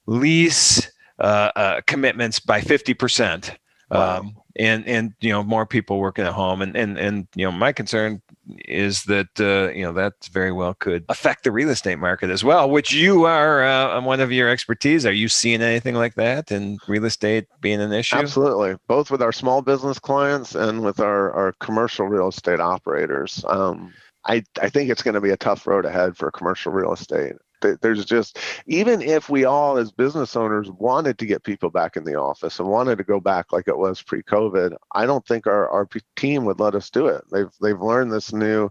lease 0.08 0.92
uh, 1.20 1.52
uh, 1.56 1.82
commitments 1.88 2.40
by 2.40 2.62
fifty 2.62 2.94
percent. 2.94 3.58
Wow. 3.90 4.20
Um, 4.20 4.38
and 4.58 4.88
and 4.88 5.14
you 5.20 5.32
know 5.32 5.44
more 5.44 5.66
people 5.66 6.00
working 6.00 6.26
at 6.26 6.34
home 6.34 6.62
and 6.62 6.76
and 6.76 6.98
and 6.98 7.28
you 7.36 7.46
know 7.46 7.52
my 7.52 7.72
concern 7.72 8.22
is 8.66 9.04
that 9.04 9.28
uh, 9.40 9.74
you 9.74 9.84
know 9.84 9.92
that 9.92 10.14
very 10.32 10.52
well 10.52 10.74
could 10.74 11.04
affect 11.10 11.44
the 11.44 11.52
real 11.52 11.70
estate 11.70 11.98
market 12.00 12.30
as 12.30 12.44
well 12.44 12.70
which 12.70 12.94
you 12.94 13.26
are 13.26 13.64
uh, 13.64 14.02
one 14.02 14.20
of 14.20 14.32
your 14.32 14.50
expertise. 14.50 15.06
Are 15.06 15.12
you 15.12 15.30
seeing 15.30 15.62
anything 15.62 15.96
like 15.96 16.16
that 16.16 16.52
in 16.52 16.78
real 16.88 17.06
estate 17.06 17.48
being 17.62 17.82
an 17.82 17.92
issue? 17.92 18.16
Absolutely. 18.16 18.76
Both 18.88 19.12
with 19.12 19.22
our 19.22 19.32
small 19.32 19.62
business 19.62 20.00
clients 20.00 20.56
and 20.56 20.84
with 20.84 21.00
our 21.00 21.32
our 21.34 21.54
commercial 21.60 22.08
real 22.08 22.30
estate 22.30 22.60
operators. 22.60 23.44
Um, 23.48 23.94
I, 24.26 24.44
I 24.62 24.70
think 24.70 24.90
it's 24.90 25.04
going 25.04 25.14
to 25.14 25.22
be 25.22 25.30
a 25.30 25.38
tough 25.38 25.66
road 25.66 25.86
ahead 25.86 26.18
for 26.18 26.30
commercial 26.32 26.74
real 26.74 26.94
estate 26.94 27.36
there's 27.82 28.06
just 28.06 28.40
even 28.68 29.02
if 29.02 29.30
we 29.30 29.46
all 29.46 29.78
as 29.78 29.92
business 29.92 30.36
owners 30.36 30.70
wanted 30.72 31.18
to 31.18 31.26
get 31.26 31.44
people 31.44 31.70
back 31.70 31.96
in 31.96 32.04
the 32.04 32.16
office 32.16 32.60
and 32.60 32.68
wanted 32.68 32.98
to 32.98 33.04
go 33.04 33.20
back 33.20 33.52
like 33.52 33.68
it 33.68 33.78
was 33.78 34.02
pre-covid 34.02 34.76
i 34.94 35.06
don't 35.06 35.26
think 35.26 35.48
our, 35.48 35.70
our 35.70 35.88
team 36.16 36.46
would 36.46 36.60
let 36.60 36.76
us 36.76 36.90
do 36.90 37.08
it 37.08 37.24
they've 37.32 37.52
they've 37.62 37.82
learned 37.82 38.12
this 38.12 38.34
new 38.34 38.70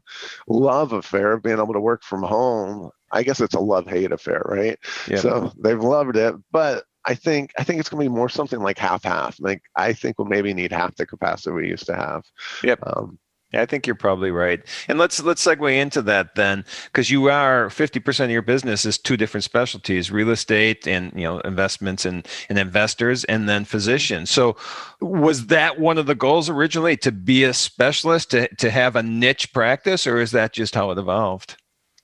love 0.49 0.93
affair 0.93 1.33
of 1.33 1.43
being 1.43 1.59
able 1.59 1.75
to 1.75 1.81
work 1.81 2.03
from 2.03 2.23
home 2.23 2.91
i 3.13 3.23
guess 3.23 3.41
it's 3.41 3.55
a 3.55 3.61
love 3.61 3.87
hate 3.87 4.13
affair 4.13 4.43
right 4.47 4.79
yeah. 5.09 5.19
so 5.19 5.53
they've 5.59 5.81
loved 5.81 6.17
it 6.17 6.35
but 6.51 6.85
I 7.09 7.15
think 7.15 7.53
I 7.57 7.63
think 7.63 7.79
it's 7.79 7.89
going 7.89 8.05
to 8.05 8.11
be 8.11 8.15
more 8.15 8.29
something 8.29 8.59
like 8.59 8.79
half 8.79 9.05
half. 9.05 9.37
Like 9.39 9.63
I 9.77 9.93
think 9.93 10.19
we'll 10.19 10.27
maybe 10.27 10.53
need 10.53 10.73
half 10.73 10.97
the 10.97 11.07
capacity 11.07 11.55
we 11.55 11.69
used 11.69 11.87
to 11.87 11.95
have. 11.95 12.25
Yep. 12.65 12.81
Um, 12.83 13.19
yeah, 13.57 13.63
I 13.63 13.67
think 13.67 13.87
you're 13.87 13.97
probably 13.97 14.31
right. 14.31 14.61
And 14.89 14.99
let's 14.99 15.23
let's 15.23 15.45
segue 15.45 15.75
into 15.75 16.03
that 16.03 16.35
then, 16.35 16.65
because 16.87 17.11
you 17.11 17.29
are 17.31 17.69
50% 17.69 18.25
of 18.25 18.31
your 18.31 18.43
business 18.43 18.85
is 18.85 18.99
two 18.99 19.17
different 19.17 19.45
specialties: 19.45 20.11
real 20.11 20.31
estate 20.31 20.87
and 20.87 21.13
you 21.15 21.25
know 21.25 21.41
investments 21.41 22.05
and, 22.05 22.27
and 22.49 22.59
investors, 22.59 23.25
and 23.25 23.49
then 23.49 23.65
physicians. 23.65 24.31
So, 24.31 24.57
was 25.01 25.47
that 25.47 25.81
one 25.81 25.99
of 25.99 26.07
the 26.07 26.15
goals 26.15 26.51
originally 26.51 26.97
to 26.99 27.13
be 27.13 27.45
a 27.45 27.55
specialist, 27.55 28.31
to 28.33 28.55
to 28.57 28.71
have 28.71 28.95
a 28.95 29.03
niche 29.03 29.53
practice, 29.53 30.07
or 30.07 30.19
is 30.19 30.33
that 30.33 30.53
just 30.53 30.75
how 30.75 30.91
it 30.91 30.99
evolved? 30.99 31.57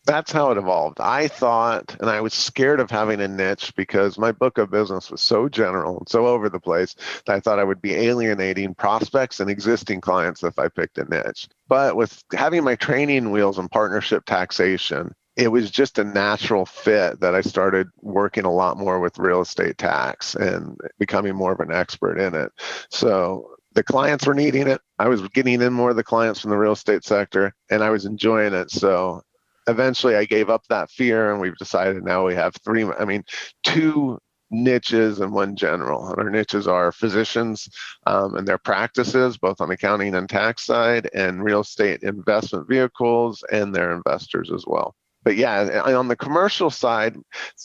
That's 0.04 0.32
how 0.32 0.50
it 0.50 0.58
evolved. 0.58 0.98
I 1.00 1.28
thought, 1.28 1.96
and 2.00 2.10
I 2.10 2.20
was 2.20 2.34
scared 2.34 2.80
of 2.80 2.90
having 2.90 3.20
a 3.20 3.28
niche 3.28 3.72
because 3.76 4.18
my 4.18 4.32
book 4.32 4.58
of 4.58 4.70
business 4.70 5.10
was 5.10 5.20
so 5.20 5.48
general 5.48 5.98
and 5.98 6.08
so 6.08 6.26
over 6.26 6.48
the 6.48 6.60
place 6.60 6.94
that 7.26 7.34
I 7.34 7.40
thought 7.40 7.58
I 7.58 7.64
would 7.64 7.80
be 7.80 7.94
alienating 7.94 8.74
prospects 8.74 9.38
and 9.40 9.48
existing 9.48 10.00
clients 10.00 10.42
if 10.42 10.58
I 10.58 10.68
picked 10.68 10.98
a 10.98 11.04
niche. 11.04 11.48
But 11.68 11.96
with 11.96 12.22
having 12.32 12.64
my 12.64 12.74
training 12.74 13.30
wheels 13.30 13.58
and 13.58 13.70
partnership 13.70 14.24
taxation, 14.24 15.14
it 15.36 15.48
was 15.48 15.70
just 15.70 15.98
a 15.98 16.04
natural 16.04 16.66
fit 16.66 17.20
that 17.20 17.34
I 17.34 17.40
started 17.40 17.88
working 18.00 18.44
a 18.44 18.52
lot 18.52 18.78
more 18.78 19.00
with 19.00 19.18
real 19.18 19.40
estate 19.40 19.78
tax 19.78 20.34
and 20.34 20.76
becoming 20.98 21.34
more 21.34 21.52
of 21.52 21.60
an 21.60 21.72
expert 21.72 22.18
in 22.18 22.34
it. 22.34 22.50
So 22.90 23.50
the 23.74 23.82
clients 23.82 24.26
were 24.26 24.34
needing 24.34 24.66
it. 24.66 24.80
I 24.98 25.08
was 25.08 25.26
getting 25.28 25.62
in 25.62 25.72
more 25.72 25.90
of 25.90 25.96
the 25.96 26.04
clients 26.04 26.40
from 26.40 26.50
the 26.50 26.58
real 26.58 26.72
estate 26.72 27.04
sector 27.04 27.54
and 27.70 27.82
I 27.82 27.90
was 27.90 28.04
enjoying 28.04 28.52
it. 28.52 28.70
So 28.70 29.22
eventually 29.66 30.16
I 30.16 30.24
gave 30.24 30.50
up 30.50 30.62
that 30.68 30.90
fear 30.90 31.32
and 31.32 31.40
we've 31.40 31.56
decided 31.56 32.04
now 32.04 32.26
we 32.26 32.34
have 32.34 32.54
three, 32.64 32.84
I 32.84 33.04
mean, 33.04 33.24
two 33.64 34.18
niches 34.52 35.20
and 35.20 35.32
one 35.32 35.56
general. 35.56 36.08
And 36.08 36.18
our 36.18 36.30
niches 36.30 36.68
are 36.68 36.92
physicians 36.92 37.68
um, 38.06 38.36
and 38.36 38.46
their 38.46 38.58
practices, 38.58 39.38
both 39.38 39.60
on 39.60 39.70
accounting 39.70 40.14
and 40.14 40.28
tax 40.28 40.64
side, 40.64 41.08
and 41.14 41.42
real 41.42 41.60
estate 41.60 42.02
investment 42.02 42.68
vehicles 42.68 43.42
and 43.50 43.74
their 43.74 43.94
investors 43.94 44.50
as 44.52 44.64
well. 44.66 44.94
But 45.24 45.36
yeah, 45.36 45.82
on 45.84 46.08
the 46.08 46.16
commercial 46.16 46.68
side, 46.68 47.16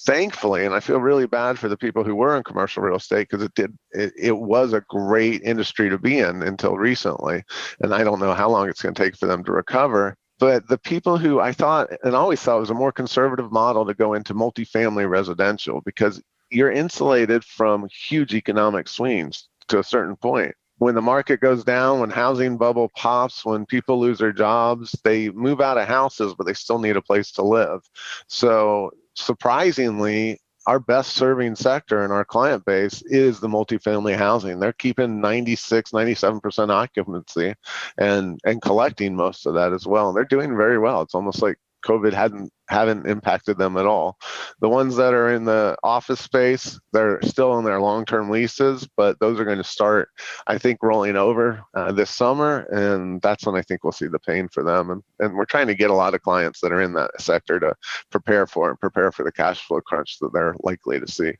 thankfully, 0.05 0.65
and 0.65 0.75
I 0.75 0.79
feel 0.79 0.99
really 0.99 1.25
bad 1.25 1.57
for 1.57 1.67
the 1.67 1.77
people 1.77 2.03
who 2.03 2.15
were 2.15 2.37
in 2.37 2.43
commercial 2.43 2.83
real 2.83 2.97
estate 2.97 3.29
because 3.29 3.43
it 3.43 3.53
did 3.55 3.75
it, 3.91 4.13
it 4.15 4.37
was 4.37 4.73
a 4.73 4.83
great 4.89 5.41
industry 5.41 5.89
to 5.89 5.97
be 5.97 6.19
in 6.19 6.43
until 6.43 6.77
recently. 6.77 7.43
And 7.81 7.95
I 7.95 8.03
don't 8.03 8.19
know 8.19 8.33
how 8.33 8.47
long 8.49 8.69
it's 8.69 8.83
going 8.83 8.93
to 8.93 9.03
take 9.03 9.17
for 9.17 9.25
them 9.25 9.43
to 9.43 9.51
recover 9.51 10.15
but 10.39 10.67
the 10.67 10.77
people 10.77 11.17
who 11.17 11.39
I 11.39 11.51
thought 11.51 11.89
and 12.03 12.15
always 12.15 12.41
thought 12.41 12.59
was 12.59 12.69
a 12.69 12.75
more 12.75 12.91
conservative 12.91 13.51
model 13.51 13.85
to 13.85 13.93
go 13.93 14.13
into 14.13 14.33
multifamily 14.33 15.09
residential 15.09 15.81
because 15.81 16.21
you're 16.49 16.71
insulated 16.71 17.43
from 17.43 17.87
huge 17.91 18.33
economic 18.33 18.87
swings 18.87 19.47
to 19.67 19.79
a 19.79 19.83
certain 19.83 20.15
point. 20.15 20.53
When 20.79 20.93
the 20.93 21.01
market 21.01 21.39
goes 21.39 21.63
down, 21.63 21.99
when 21.99 22.11
housing 22.11 22.57
bubble 22.57 22.89
pops, 22.95 23.43
when 23.43 23.65
people 23.65 23.99
lose 23.99 24.19
their 24.19 24.31
jobs, 24.31 24.95
they 25.03 25.29
move 25.29 25.59
out 25.59 25.79
of 25.79 25.87
houses, 25.87 26.35
but 26.37 26.45
they 26.45 26.53
still 26.53 26.77
need 26.77 26.97
a 26.97 27.01
place 27.01 27.31
to 27.33 27.41
live. 27.41 27.81
So 28.27 28.91
surprisingly, 29.15 30.39
our 30.67 30.79
best 30.79 31.13
serving 31.13 31.55
sector 31.55 32.03
in 32.03 32.11
our 32.11 32.25
client 32.25 32.65
base 32.65 33.01
is 33.03 33.39
the 33.39 33.47
multifamily 33.47 34.15
housing. 34.17 34.59
They're 34.59 34.73
keeping 34.73 35.21
96, 35.21 35.91
97% 35.91 36.69
occupancy 36.69 37.55
and 37.97 38.39
and 38.45 38.61
collecting 38.61 39.15
most 39.15 39.45
of 39.45 39.53
that 39.55 39.71
as 39.71 39.87
well. 39.87 40.09
And 40.09 40.17
they're 40.17 40.25
doing 40.25 40.57
very 40.57 40.77
well. 40.77 41.01
It's 41.01 41.15
almost 41.15 41.41
like 41.41 41.57
COVID 41.87 42.13
hadn't 42.13 42.51
haven't 42.69 43.07
impacted 43.07 43.57
them 43.57 43.77
at 43.77 43.85
all. 43.85 44.17
The 44.59 44.67
ones 44.67 44.97
that 44.97 45.13
are 45.13 45.33
in 45.33 45.45
the 45.45 45.77
office 45.83 46.19
space, 46.19 46.77
they're 46.91 47.21
still 47.21 47.57
in 47.57 47.63
their 47.63 47.79
long-term 47.79 48.29
leases, 48.29 48.85
but 48.97 49.17
those 49.21 49.39
are 49.39 49.45
going 49.45 49.57
to 49.57 49.63
start, 49.63 50.09
I 50.47 50.57
think, 50.57 50.83
rolling 50.83 51.15
over 51.15 51.63
uh, 51.73 51.93
this 51.93 52.09
summer, 52.09 52.67
and 52.71 53.21
that's 53.21 53.45
when 53.45 53.55
I 53.55 53.61
think 53.61 53.83
we'll 53.83 53.93
see 53.93 54.07
the 54.07 54.19
pain 54.19 54.49
for 54.49 54.63
them. 54.63 54.89
And 54.89 55.03
and 55.19 55.35
we're 55.35 55.45
trying 55.45 55.67
to 55.67 55.75
get 55.75 55.89
a 55.89 55.95
lot 55.95 56.13
of 56.13 56.21
clients 56.21 56.59
that 56.61 56.73
are 56.73 56.81
in 56.81 56.93
that 56.93 57.11
sector 57.19 57.59
to 57.59 57.73
prepare 58.11 58.47
for 58.47 58.69
and 58.69 58.79
prepare 58.79 59.11
for 59.11 59.23
the 59.23 59.31
cash 59.31 59.61
flow 59.61 59.79
crunch 59.81 60.17
that 60.19 60.33
they're 60.33 60.55
likely 60.63 60.99
to 60.99 61.07
see 61.07 61.33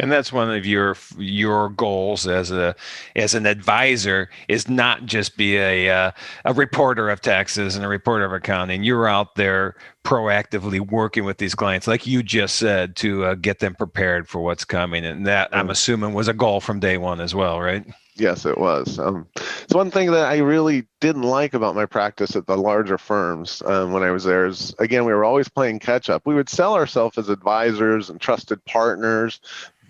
and 0.00 0.10
that's 0.10 0.32
one 0.32 0.50
of 0.50 0.66
your 0.66 0.96
your 1.18 1.68
goals 1.70 2.26
as 2.26 2.50
a 2.50 2.74
as 3.14 3.34
an 3.34 3.46
advisor 3.46 4.28
is 4.48 4.68
not 4.68 5.04
just 5.06 5.36
be 5.36 5.56
a 5.56 5.90
uh, 5.90 6.10
a 6.46 6.54
reporter 6.54 7.10
of 7.10 7.20
taxes 7.20 7.76
and 7.76 7.84
a 7.84 7.88
reporter 7.88 8.24
of 8.24 8.32
accounting 8.32 8.82
you're 8.82 9.06
out 9.06 9.34
there 9.36 9.76
proactively 10.02 10.80
working 10.80 11.24
with 11.24 11.38
these 11.38 11.54
clients 11.54 11.86
like 11.86 12.06
you 12.06 12.22
just 12.22 12.56
said 12.56 12.96
to 12.96 13.24
uh, 13.24 13.34
get 13.34 13.58
them 13.58 13.74
prepared 13.74 14.26
for 14.26 14.40
what's 14.40 14.64
coming 14.64 15.04
and 15.04 15.26
that 15.26 15.48
i'm 15.52 15.68
mm. 15.68 15.72
assuming 15.72 16.14
was 16.14 16.28
a 16.28 16.34
goal 16.34 16.60
from 16.60 16.80
day 16.80 16.96
one 16.96 17.20
as 17.20 17.34
well 17.34 17.60
right 17.60 17.84
Yes, 18.16 18.44
it 18.44 18.58
was. 18.58 18.98
Um, 18.98 19.26
it's 19.36 19.72
one 19.72 19.90
thing 19.90 20.10
that 20.10 20.26
I 20.26 20.38
really 20.38 20.86
didn't 21.00 21.22
like 21.22 21.54
about 21.54 21.74
my 21.74 21.86
practice 21.86 22.36
at 22.36 22.46
the 22.46 22.56
larger 22.56 22.98
firms 22.98 23.62
um, 23.64 23.92
when 23.92 24.02
I 24.02 24.10
was 24.10 24.24
there 24.24 24.44
is, 24.44 24.74
again, 24.78 25.06
we 25.06 25.12
were 25.14 25.24
always 25.24 25.48
playing 25.48 25.78
catch 25.78 26.10
up. 26.10 26.26
We 26.26 26.34
would 26.34 26.50
sell 26.50 26.74
ourselves 26.74 27.16
as 27.16 27.30
advisors 27.30 28.10
and 28.10 28.20
trusted 28.20 28.62
partners, 28.66 29.40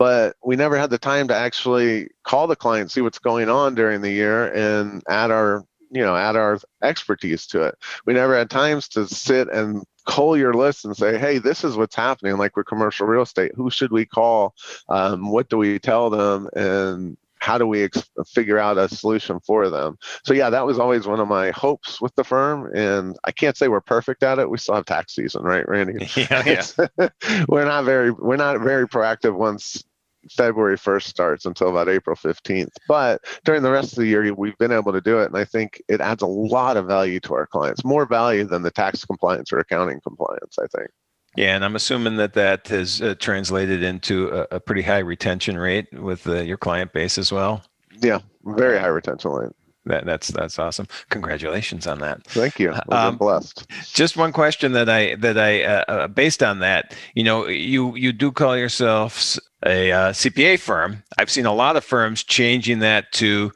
but 0.01 0.35
we 0.43 0.57
never 0.57 0.79
had 0.79 0.89
the 0.89 0.97
time 0.97 1.29
to 1.29 1.37
actually 1.37 2.09
call 2.25 2.47
the 2.47 2.57
client, 2.57 2.91
see 2.91 3.03
what's 3.03 3.19
going 3.19 3.51
on 3.51 3.75
during 3.75 4.01
the 4.01 4.11
year, 4.11 4.51
and 4.55 5.03
add 5.11 5.31
our 5.31 5.63
you 5.91 6.01
know 6.01 6.17
add 6.17 6.37
our 6.37 6.59
expertise 6.83 7.47
to 7.49 7.65
it. 7.65 7.75
We 8.07 8.15
never 8.15 8.35
had 8.35 8.49
times 8.49 8.89
to 8.89 9.07
sit 9.07 9.51
and 9.51 9.85
call 10.07 10.39
your 10.39 10.55
list 10.55 10.87
and 10.87 10.97
say, 10.97 11.19
hey, 11.19 11.37
this 11.37 11.65
is 11.65 11.77
what's 11.77 11.95
happening. 11.95 12.39
Like 12.39 12.57
with 12.57 12.65
commercial 12.65 13.07
real 13.07 13.21
estate, 13.23 13.53
who 13.55 13.69
should 13.69 13.93
we 13.93 14.07
call? 14.07 14.55
Um, 14.89 15.31
what 15.31 15.51
do 15.51 15.59
we 15.59 15.79
tell 15.79 16.09
them? 16.09 16.49
And 16.57 17.19
how 17.41 17.59
do 17.59 17.67
we 17.67 17.85
ex- 17.85 18.11
figure 18.27 18.59
out 18.59 18.79
a 18.79 18.89
solution 18.89 19.41
for 19.41 19.71
them 19.71 19.99
so 20.25 20.35
yeah 20.35 20.51
that 20.51 20.67
was 20.67 20.79
always 20.79 21.07
one 21.07 21.21
of 21.21 21.27
my 21.27 21.51
hopes 21.53 21.99
with 21.99 22.15
the 22.15 22.23
firm 22.23 22.71
and 22.75 23.17
i 23.25 23.33
can't 23.33 23.57
say 23.57 23.67
we're 23.67 23.81
perfect 23.81 24.23
at 24.23 24.39
it 24.39 24.51
we 24.51 24.59
still 24.59 24.75
have 24.75 24.85
tax 24.85 25.15
season 25.15 25.43
right 25.43 25.67
randy 25.67 26.07
yeah, 26.17 26.63
yeah. 26.99 27.09
we're 27.49 27.65
not 27.65 27.85
very 27.85 28.11
we're 28.11 28.37
not 28.37 28.61
very 28.61 28.87
proactive 28.87 29.35
once 29.35 29.83
February 30.31 30.77
1st 30.77 31.03
starts 31.03 31.45
until 31.45 31.69
about 31.69 31.89
April 31.89 32.17
15th. 32.17 32.73
But 32.89 33.23
during 33.45 33.63
the 33.63 33.71
rest 33.71 33.93
of 33.93 33.99
the 33.99 34.07
year, 34.07 34.33
we've 34.35 34.57
been 34.59 34.73
able 34.73 34.93
to 34.93 35.01
do 35.01 35.19
it. 35.21 35.27
And 35.27 35.37
I 35.37 35.45
think 35.45 35.83
it 35.89 36.01
adds 36.01 36.23
a 36.23 36.27
lot 36.27 36.77
of 36.77 36.87
value 36.87 37.21
to 37.21 37.35
our 37.35 37.47
clients, 37.47 37.85
more 37.85 38.07
value 38.07 38.45
than 38.45 38.63
the 38.63 38.71
tax 38.71 39.05
compliance 39.05 39.53
or 39.53 39.59
accounting 39.59 40.01
compliance, 40.01 40.59
I 40.59 40.67
think. 40.77 40.91
Yeah, 41.37 41.55
and 41.55 41.65
I'm 41.65 41.77
assuming 41.77 42.17
that 42.17 42.33
that 42.35 42.69
has 42.69 43.01
uh, 43.01 43.15
translated 43.19 43.83
into 43.83 44.29
a, 44.31 44.57
a, 44.57 44.61
pretty 44.61 44.83
high 44.83 44.99
retention 44.99 45.57
rate 45.57 45.87
with 45.93 46.27
uh, 46.27 46.41
your 46.41 46.57
client 46.57 46.93
base 46.93 47.19
as 47.19 47.31
well. 47.31 47.63
Yeah, 48.03 48.19
very 48.45 48.81
high 48.81 48.89
retention 48.89 49.31
rate. 49.31 49.53
That, 49.87 50.05
that's 50.05 50.29
that's 50.29 50.59
awesome. 50.59 50.89
Congratulations 51.09 51.87
on 51.87 52.01
that. 52.01 52.25
Thank 52.25 52.59
you. 52.59 52.73
I'm 52.91 52.93
um, 52.93 53.17
blessed. 53.17 53.67
Just 53.93 54.17
one 54.17 54.33
question 54.33 54.73
that 54.73 54.89
I 54.89 55.15
that 55.17 55.39
I 55.39 55.63
uh, 55.63 55.85
uh, 55.89 56.09
based 56.09 56.43
on 56.43 56.59
that. 56.59 56.95
You 57.15 57.25
know, 57.25 57.47
you 57.47 57.95
you 57.97 58.13
do 58.13 58.31
call 58.31 58.57
yourselves 58.57 59.41
a 59.71 59.93
uh, 59.93 60.13
CPA 60.13 60.59
firm. 60.59 61.03
I've 61.19 61.31
seen 61.31 61.47
a 61.47 61.55
lot 61.55 61.77
of 61.77 61.85
firms 61.85 62.23
changing 62.23 62.81
that 62.81 63.11
to 63.13 63.53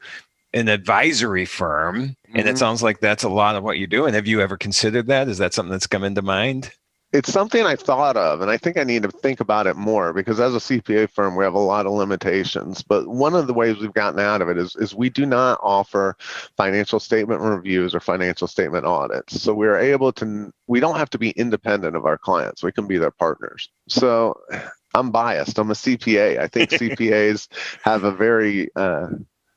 an 0.53 0.69
advisory 0.69 1.45
firm, 1.45 1.95
mm-hmm. 1.95 2.37
and 2.37 2.47
it 2.47 2.51
mm-hmm. 2.51 2.57
sounds 2.57 2.81
like 2.81 2.99
that's 2.99 3.23
a 3.23 3.29
lot 3.29 3.55
of 3.55 3.63
what 3.63 3.77
you 3.77 3.87
do. 3.87 4.05
And 4.05 4.15
have 4.15 4.27
you 4.27 4.41
ever 4.41 4.57
considered 4.57 5.07
that? 5.07 5.27
Is 5.27 5.37
that 5.37 5.53
something 5.53 5.71
that's 5.71 5.87
come 5.87 6.03
into 6.03 6.21
mind? 6.21 6.71
it's 7.15 7.31
something 7.31 7.65
I 7.65 7.77
thought 7.77 8.17
of, 8.17 8.41
and 8.41 8.51
I 8.51 8.57
think 8.57 8.77
I 8.77 8.83
need 8.83 9.03
to 9.03 9.09
think 9.09 9.39
about 9.39 9.67
it 9.67 9.77
more 9.77 10.11
because 10.11 10.39
as 10.39 10.53
a 10.53 10.57
CPA 10.57 11.09
firm, 11.09 11.35
we 11.35 11.45
have 11.45 11.53
a 11.53 11.59
lot 11.59 11.85
of 11.85 11.93
limitations. 11.93 12.81
But 12.81 13.07
one 13.07 13.33
of 13.35 13.47
the 13.47 13.53
ways 13.53 13.77
we've 13.77 13.93
gotten 13.93 14.19
out 14.19 14.41
of 14.41 14.49
it 14.49 14.57
is, 14.57 14.75
is 14.75 14.93
we 14.93 15.09
do 15.09 15.25
not 15.25 15.57
offer 15.63 16.17
financial 16.57 16.99
statement 16.99 17.39
reviews 17.39 17.95
or 17.95 18.01
financial 18.01 18.47
statement 18.47 18.85
audits. 18.85 19.41
So 19.41 19.53
we're 19.53 19.79
able 19.79 20.11
to, 20.13 20.51
we 20.67 20.81
don't 20.81 20.97
have 20.97 21.09
to 21.11 21.17
be 21.17 21.29
independent 21.31 21.95
of 21.95 22.05
our 22.05 22.17
clients. 22.17 22.63
We 22.63 22.73
can 22.73 22.85
be 22.85 22.97
their 22.97 23.11
partners. 23.11 23.69
So 23.87 24.37
I'm 24.95 25.11
biased. 25.11 25.59
I'm 25.59 25.71
a 25.71 25.75
CPA. 25.75 26.39
I 26.39 26.47
think 26.47 26.69
CPAs 26.71 27.47
have 27.83 28.03
a 28.03 28.11
very 28.11 28.69
uh, 28.75 29.07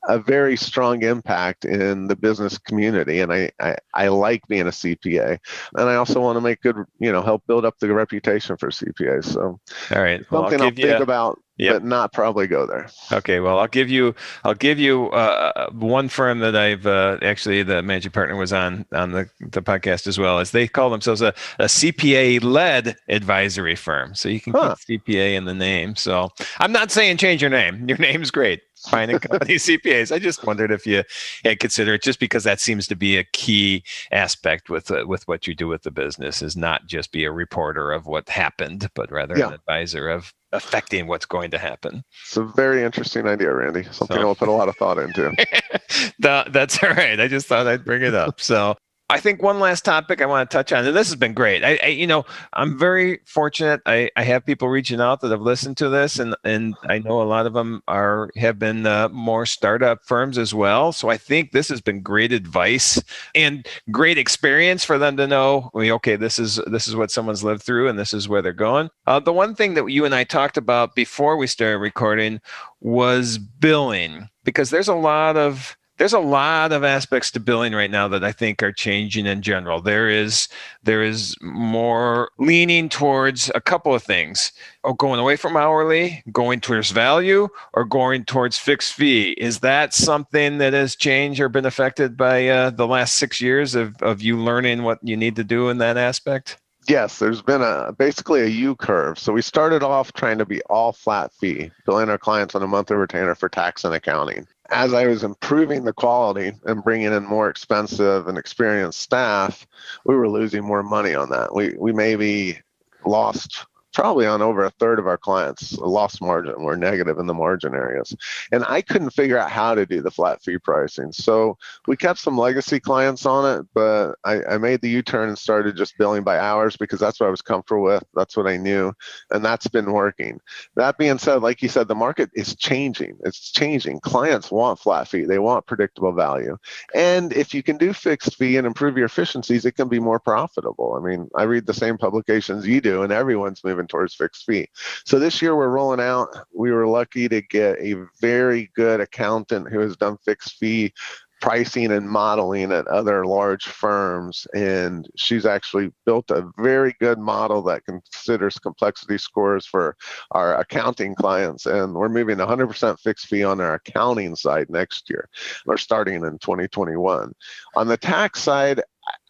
a 0.07 0.17
very 0.17 0.55
strong 0.55 1.03
impact 1.03 1.65
in 1.65 2.07
the 2.07 2.15
business 2.15 2.57
community 2.57 3.19
and 3.19 3.33
I, 3.33 3.51
I, 3.59 3.75
I 3.93 4.07
like 4.07 4.47
being 4.47 4.61
a 4.61 4.71
cpa 4.71 5.37
and 5.75 5.89
i 5.89 5.95
also 5.95 6.21
want 6.21 6.37
to 6.37 6.41
make 6.41 6.61
good 6.61 6.77
you 6.99 7.11
know 7.11 7.21
help 7.21 7.45
build 7.47 7.65
up 7.65 7.77
the 7.79 7.93
reputation 7.93 8.55
for 8.55 8.69
cpas 8.69 9.25
so 9.25 9.59
all 9.91 10.01
right 10.01 10.23
well, 10.31 10.43
something 10.43 10.61
i'll, 10.61 10.67
I'll 10.67 10.73
think 10.73 11.03
about 11.03 11.39
yep. 11.59 11.75
but 11.75 11.83
not 11.83 12.13
probably 12.13 12.47
go 12.47 12.65
there. 12.65 12.89
Okay, 13.11 13.39
well, 13.39 13.59
I'll 13.59 13.67
give 13.67 13.89
you 13.89 14.15
I'll 14.43 14.55
give 14.55 14.79
you 14.79 15.09
uh, 15.09 15.69
one 15.71 16.09
firm 16.09 16.39
that 16.39 16.55
I've 16.55 16.87
uh, 16.87 17.17
actually 17.21 17.61
the 17.63 17.83
managing 17.83 18.11
partner 18.11 18.35
was 18.35 18.53
on 18.53 18.85
on 18.93 19.11
the, 19.11 19.29
the 19.39 19.61
podcast 19.61 20.07
as 20.07 20.17
well 20.17 20.39
as 20.39 20.51
they 20.51 20.67
call 20.67 20.89
themselves 20.89 21.21
a, 21.21 21.33
a 21.59 21.65
CPA 21.65 22.43
led 22.43 22.95
advisory 23.09 23.75
firm. 23.75 24.15
So 24.15 24.29
you 24.29 24.39
can 24.39 24.53
huh. 24.53 24.75
keep 24.87 25.05
CPA 25.05 25.35
in 25.35 25.45
the 25.45 25.53
name. 25.53 25.95
So 25.95 26.29
I'm 26.59 26.71
not 26.71 26.91
saying 26.91 27.17
change 27.17 27.41
your 27.41 27.51
name. 27.51 27.87
Your 27.87 27.97
name's 27.99 28.31
great. 28.31 28.61
Pine 28.85 29.09
and 29.09 29.21
company 29.29 29.55
CPAs. 29.55 30.13
I 30.13 30.19
just 30.19 30.45
wondered 30.45 30.71
if 30.71 30.85
you 30.85 31.03
had 31.43 31.59
considered 31.59 31.95
it, 31.95 32.03
just 32.03 32.19
because 32.19 32.43
that 32.43 32.59
seems 32.59 32.87
to 32.87 32.95
be 32.95 33.17
a 33.17 33.23
key 33.23 33.83
aspect 34.11 34.69
with 34.69 34.91
uh, 34.91 35.05
with 35.07 35.27
what 35.27 35.47
you 35.47 35.55
do 35.55 35.67
with 35.67 35.83
the 35.83 35.91
business 35.91 36.41
is 36.41 36.55
not 36.55 36.85
just 36.85 37.11
be 37.11 37.25
a 37.25 37.31
reporter 37.31 37.91
of 37.91 38.05
what 38.05 38.29
happened, 38.29 38.89
but 38.95 39.11
rather 39.11 39.37
yeah. 39.37 39.47
an 39.47 39.53
advisor 39.53 40.09
of 40.09 40.33
affecting 40.51 41.07
what's 41.07 41.25
going 41.25 41.51
to 41.51 41.57
happen. 41.57 42.03
It's 42.25 42.37
a 42.37 42.43
very 42.43 42.83
interesting 42.83 43.27
idea, 43.27 43.53
Randy. 43.53 43.83
Something 43.83 44.17
so. 44.17 44.27
I'll 44.27 44.35
put 44.35 44.47
a 44.47 44.53
lot 44.53 44.69
of 44.69 44.75
thought 44.75 44.97
into. 44.97 45.31
that, 46.19 46.51
that's 46.51 46.81
all 46.83 46.89
right. 46.89 47.19
I 47.19 47.27
just 47.27 47.47
thought 47.47 47.67
I'd 47.67 47.85
bring 47.85 48.01
it 48.01 48.15
up. 48.15 48.41
So 48.41 48.75
I 49.11 49.19
think 49.19 49.41
one 49.41 49.59
last 49.59 49.83
topic 49.83 50.21
I 50.21 50.27
want 50.27 50.49
to 50.49 50.55
touch 50.55 50.71
on, 50.71 50.85
and 50.85 50.95
this 50.95 51.07
has 51.07 51.15
been 51.15 51.33
great. 51.33 51.63
I, 51.63 51.79
I, 51.83 51.87
you 51.87 52.05
know, 52.05 52.25
I'm 52.53 52.77
very 52.77 53.21
fortunate. 53.25 53.81
I, 53.87 54.11
I 54.15 54.23
have 54.23 54.45
people 54.45 54.69
reaching 54.69 55.01
out 55.01 55.21
that 55.21 55.31
have 55.31 55.41
listened 55.41 55.77
to 55.77 55.89
this, 55.89 56.19
and 56.19 56.35
and 56.43 56.75
I 56.83 56.99
know 56.99 57.19
a 57.19 57.23
lot 57.23 57.47
of 57.47 57.53
them 57.53 57.81
are 57.87 58.29
have 58.35 58.59
been 58.59 58.85
uh, 58.85 59.09
more 59.09 59.47
startup 59.47 60.05
firms 60.05 60.37
as 60.37 60.53
well. 60.53 60.91
So 60.91 61.09
I 61.09 61.17
think 61.17 61.51
this 61.51 61.69
has 61.69 61.81
been 61.81 62.01
great 62.01 62.31
advice 62.31 63.01
and 63.33 63.67
great 63.89 64.19
experience 64.19 64.85
for 64.85 64.99
them 64.99 65.17
to 65.17 65.25
know. 65.25 65.71
Okay, 65.73 66.15
this 66.15 66.37
is 66.37 66.61
this 66.67 66.87
is 66.87 66.95
what 66.95 67.09
someone's 67.09 67.43
lived 67.43 67.63
through, 67.63 67.87
and 67.87 67.97
this 67.97 68.13
is 68.13 68.29
where 68.29 68.43
they're 68.43 68.53
going. 68.53 68.91
Uh, 69.07 69.19
the 69.19 69.33
one 69.33 69.55
thing 69.55 69.73
that 69.73 69.87
you 69.87 70.05
and 70.05 70.13
I 70.13 70.23
talked 70.23 70.55
about 70.55 70.93
before 70.93 71.35
we 71.35 71.47
started 71.47 71.79
recording 71.79 72.41
was 72.79 73.39
billing, 73.39 74.29
because 74.43 74.69
there's 74.69 74.87
a 74.87 74.93
lot 74.93 75.35
of 75.35 75.75
there's 75.99 76.13
a 76.13 76.19
lot 76.19 76.71
of 76.71 76.85
aspects 76.85 77.29
to 77.29 77.41
billing 77.41 77.73
right 77.73 77.91
now 77.91 78.07
that 78.07 78.23
I 78.23 78.31
think 78.31 78.63
are 78.63 78.71
changing 78.71 79.25
in 79.25 79.41
general. 79.41 79.81
There 79.81 80.09
is 80.09 80.47
there 80.81 81.03
is 81.03 81.35
more 81.41 82.31
leaning 82.39 82.87
towards 82.87 83.51
a 83.53 83.59
couple 83.59 83.93
of 83.93 84.01
things. 84.01 84.53
Oh, 84.85 84.93
going 84.93 85.19
away 85.19 85.35
from 85.35 85.57
hourly, 85.57 86.23
going 86.31 86.61
towards 86.61 86.91
value, 86.91 87.49
or 87.73 87.83
going 87.83 88.23
towards 88.23 88.57
fixed 88.57 88.93
fee. 88.93 89.31
Is 89.31 89.59
that 89.59 89.93
something 89.93 90.57
that 90.59 90.71
has 90.71 90.95
changed 90.95 91.41
or 91.41 91.49
been 91.49 91.65
affected 91.65 92.15
by 92.15 92.47
uh, 92.47 92.69
the 92.69 92.87
last 92.87 93.15
six 93.15 93.41
years 93.41 93.75
of, 93.75 94.01
of 94.01 94.21
you 94.21 94.37
learning 94.37 94.83
what 94.83 94.99
you 95.03 95.17
need 95.17 95.35
to 95.35 95.43
do 95.43 95.67
in 95.67 95.79
that 95.79 95.97
aspect? 95.97 96.57
Yes, 96.89 97.19
there's 97.19 97.41
been 97.41 97.61
a 97.61 97.93
basically 97.97 98.41
a 98.41 98.47
U 98.47 98.75
curve. 98.75 99.19
So 99.19 99.31
we 99.31 99.43
started 99.43 99.83
off 99.83 100.11
trying 100.11 100.39
to 100.39 100.45
be 100.45 100.61
all 100.63 100.91
flat 100.91 101.31
fee, 101.31 101.71
billing 101.85 102.09
our 102.09 102.17
clients 102.17 102.55
on 102.55 102.63
a 102.63 102.67
monthly 102.67 102.97
retainer 102.97 103.35
for 103.35 103.47
tax 103.47 103.83
and 103.83 103.93
accounting 103.93 104.47
as 104.71 104.93
I 104.93 105.07
was 105.07 105.23
improving 105.23 105.83
the 105.83 105.93
quality 105.93 106.53
and 106.65 106.83
bringing 106.83 107.11
in 107.11 107.25
more 107.25 107.49
expensive 107.49 108.27
and 108.27 108.37
experienced 108.37 108.99
staff, 108.99 109.67
we 110.05 110.15
were 110.15 110.29
losing 110.29 110.63
more 110.63 110.83
money 110.83 111.15
on 111.15 111.29
that. 111.29 111.53
We 111.53 111.75
we 111.77 111.91
maybe 111.91 112.59
lost 113.05 113.65
probably 113.99 114.25
on 114.25 114.41
over 114.41 114.63
a 114.63 114.69
third 114.69 114.97
of 114.97 115.07
our 115.07 115.17
clients 115.17 115.77
uh, 115.77 115.85
lost 115.85 116.21
margin 116.21 116.63
were 116.63 116.77
negative 116.77 117.17
in 117.19 117.27
the 117.27 117.33
margin 117.33 117.73
areas. 117.73 118.15
And 118.53 118.63
i 118.65 118.81
couldn't 118.81 119.09
figure 119.09 119.37
out 119.37 119.51
how 119.51 119.75
to 119.75 119.85
do 119.85 120.01
the 120.01 120.09
flat 120.09 120.41
fee 120.41 120.57
pricing. 120.57 121.11
So 121.11 121.57
we 121.85 121.97
kept 121.97 122.19
some 122.19 122.37
legacy 122.37 122.79
clients 122.79 123.25
on 123.25 123.59
it 123.59 123.65
but 123.73 124.13
i, 124.23 124.41
I 124.45 124.57
made 124.57 124.79
the 124.79 124.89
u-turn 124.89 125.27
and 125.27 125.37
started 125.37 125.75
just 125.75 125.97
billing 125.97 126.23
by 126.23 126.39
hours 126.39 126.77
because 126.77 126.97
that's 126.97 127.19
what 127.19 127.27
i 127.27 127.29
was 127.29 127.41
comfortable 127.41 127.83
with. 127.83 128.05
That's 128.15 128.37
what 128.37 128.47
i 128.47 128.55
knew 128.55 128.93
and 129.31 129.43
that's 129.43 129.67
been 129.67 129.91
working. 129.91 130.39
That 130.77 130.97
being 130.97 131.17
said 131.17 131.41
like 131.41 131.61
you 131.61 131.67
said 131.67 131.89
the 131.89 131.95
market 131.95 132.29
is 132.33 132.55
changing. 132.55 133.17
It's 133.25 133.51
changing. 133.51 133.99
Clients 133.99 134.49
want 134.49 134.79
flat 134.79 135.09
fee. 135.09 135.25
They 135.25 135.39
want 135.39 135.65
predictable 135.65 136.13
value. 136.13 136.57
And 136.95 137.33
if 137.33 137.53
you 137.53 137.63
can 137.63 137.75
do 137.75 137.91
fixed 137.91 138.37
fee 138.37 138.55
and 138.55 138.65
improve 138.65 138.95
your 138.95 139.07
efficiencies 139.07 139.65
it 139.65 139.73
can 139.73 139.89
be 139.89 139.99
more 139.99 140.21
profitable. 140.21 140.95
I 140.97 141.05
mean 141.05 141.29
i 141.35 141.43
read 141.43 141.65
the 141.65 141.73
same 141.73 141.97
publications 141.97 142.65
you 142.65 142.79
do 142.79 143.03
and 143.03 143.11
everyone's 143.11 143.61
moving 143.61 143.88
towards 143.89 144.15
fixed 144.15 144.45
fee. 144.45 144.67
So 145.05 145.19
this 145.19 145.41
year 145.41 145.55
we're 145.55 145.69
rolling 145.69 145.99
out. 145.99 146.29
We 146.53 146.71
were 146.71 146.87
lucky 146.87 147.27
to 147.29 147.41
get 147.41 147.79
a 147.79 147.95
very 148.21 148.71
good 148.75 149.01
accountant 149.01 149.69
who 149.69 149.79
has 149.79 149.97
done 149.97 150.17
fixed 150.23 150.57
fee 150.57 150.93
pricing 151.41 151.91
and 151.91 152.09
modeling 152.09 152.71
at 152.71 152.87
other 152.87 153.25
large 153.25 153.65
firms. 153.65 154.45
And 154.53 155.09
she's 155.15 155.45
actually 155.45 155.91
built 156.05 156.29
a 156.31 156.49
very 156.57 156.95
good 156.99 157.17
model 157.17 157.61
that 157.63 157.85
considers 157.85 158.57
complexity 158.57 159.17
scores 159.17 159.65
for 159.65 159.95
our 160.31 160.59
accounting 160.59 161.15
clients. 161.15 161.65
And 161.65 161.93
we're 161.93 162.09
moving 162.09 162.37
100% 162.37 162.99
fixed 162.99 163.27
fee 163.27 163.43
on 163.43 163.61
our 163.61 163.75
accounting 163.75 164.35
side 164.35 164.69
next 164.69 165.09
year. 165.09 165.29
We're 165.65 165.77
starting 165.77 166.15
in 166.15 166.39
2021. 166.39 167.33
On 167.75 167.87
the 167.87 167.97
tax 167.97 168.41
side, 168.41 168.81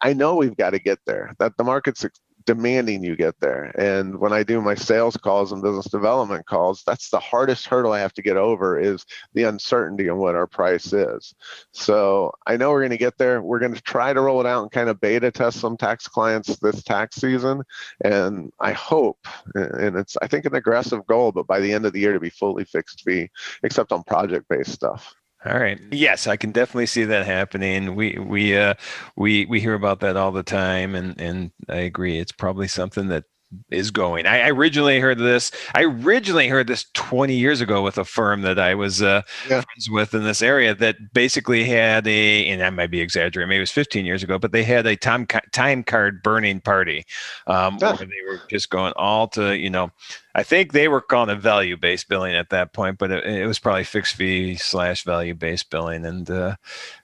I 0.02 0.12
know 0.12 0.34
we've 0.34 0.56
got 0.56 0.70
to 0.70 0.78
get 0.78 0.98
there. 1.06 1.34
That 1.38 1.56
the 1.56 1.64
market's 1.64 2.04
demanding 2.46 3.04
you 3.04 3.16
get 3.16 3.38
there. 3.40 3.72
And 3.76 4.18
when 4.18 4.32
I 4.32 4.42
do 4.42 4.60
my 4.60 4.74
sales 4.74 5.16
calls 5.16 5.52
and 5.52 5.62
business 5.62 5.86
development 5.86 6.46
calls, 6.46 6.82
that's 6.86 7.10
the 7.10 7.20
hardest 7.20 7.66
hurdle 7.66 7.92
I 7.92 8.00
have 8.00 8.14
to 8.14 8.22
get 8.22 8.36
over 8.36 8.78
is 8.78 9.04
the 9.34 9.44
uncertainty 9.44 10.08
on 10.08 10.18
what 10.18 10.34
our 10.34 10.46
price 10.46 10.92
is. 10.92 11.34
So 11.72 12.32
I 12.46 12.56
know 12.56 12.70
we're 12.70 12.80
going 12.80 12.90
to 12.90 12.96
get 12.96 13.18
there. 13.18 13.42
We're 13.42 13.58
going 13.58 13.74
to 13.74 13.82
try 13.82 14.12
to 14.12 14.20
roll 14.20 14.40
it 14.40 14.46
out 14.46 14.62
and 14.62 14.70
kind 14.70 14.88
of 14.88 15.00
beta 15.00 15.30
test 15.30 15.60
some 15.60 15.76
tax 15.76 16.08
clients 16.08 16.56
this 16.58 16.82
tax 16.82 17.16
season. 17.16 17.62
And 18.04 18.52
I 18.60 18.72
hope, 18.72 19.18
and 19.54 19.96
it's 19.96 20.16
I 20.22 20.26
think 20.26 20.44
an 20.46 20.54
aggressive 20.54 21.06
goal, 21.06 21.32
but 21.32 21.46
by 21.46 21.60
the 21.60 21.72
end 21.72 21.86
of 21.86 21.92
the 21.92 22.00
year 22.00 22.12
to 22.12 22.20
be 22.20 22.30
fully 22.30 22.64
fixed 22.64 23.02
fee, 23.02 23.30
except 23.62 23.92
on 23.92 24.02
project 24.04 24.46
based 24.48 24.72
stuff. 24.72 25.14
All 25.44 25.58
right. 25.58 25.80
Yes, 25.90 26.26
I 26.26 26.36
can 26.36 26.52
definitely 26.52 26.86
see 26.86 27.04
that 27.04 27.24
happening. 27.24 27.94
We 27.94 28.18
we 28.18 28.56
uh 28.56 28.74
we 29.16 29.46
we 29.46 29.60
hear 29.60 29.74
about 29.74 30.00
that 30.00 30.16
all 30.16 30.32
the 30.32 30.42
time 30.42 30.94
and 30.94 31.18
and 31.20 31.50
I 31.68 31.76
agree 31.76 32.18
it's 32.18 32.32
probably 32.32 32.68
something 32.68 33.08
that 33.08 33.24
is 33.70 33.90
going. 33.90 34.26
I, 34.26 34.48
originally 34.48 35.00
heard 35.00 35.18
this. 35.18 35.50
I 35.74 35.82
originally 35.82 36.48
heard 36.48 36.66
this 36.66 36.86
20 36.94 37.34
years 37.34 37.60
ago 37.60 37.82
with 37.82 37.98
a 37.98 38.04
firm 38.04 38.42
that 38.42 38.58
I 38.58 38.74
was 38.74 39.02
uh, 39.02 39.22
yeah. 39.48 39.62
friends 39.62 39.90
with 39.90 40.14
in 40.14 40.24
this 40.24 40.42
area 40.42 40.74
that 40.76 41.12
basically 41.12 41.64
had 41.64 42.06
a, 42.06 42.46
and 42.46 42.62
I 42.62 42.70
might 42.70 42.90
be 42.90 43.00
exaggerating, 43.00 43.48
maybe 43.48 43.58
it 43.58 43.60
was 43.60 43.72
15 43.72 44.04
years 44.06 44.22
ago, 44.22 44.38
but 44.38 44.52
they 44.52 44.62
had 44.62 44.86
a 44.86 44.96
time 44.96 45.26
time 45.52 45.82
card 45.82 46.22
burning 46.22 46.60
party 46.60 47.04
um, 47.46 47.78
yeah. 47.80 47.94
where 47.94 48.06
they 48.06 48.30
were 48.30 48.40
just 48.48 48.70
going 48.70 48.92
all 48.96 49.26
to 49.28 49.56
you 49.56 49.70
know 49.70 49.90
I 50.34 50.42
think 50.42 50.72
they 50.72 50.88
were 50.88 51.00
calling 51.00 51.34
it 51.34 51.40
value 51.40 51.76
based 51.76 52.08
billing 52.08 52.34
at 52.34 52.50
that 52.50 52.72
point, 52.72 52.98
but 52.98 53.10
it, 53.10 53.24
it 53.24 53.46
was 53.46 53.58
probably 53.58 53.84
fixed 53.84 54.14
fee 54.14 54.56
slash 54.56 55.04
value 55.04 55.34
based 55.34 55.70
billing. 55.70 56.04
And 56.04 56.30
uh, 56.30 56.56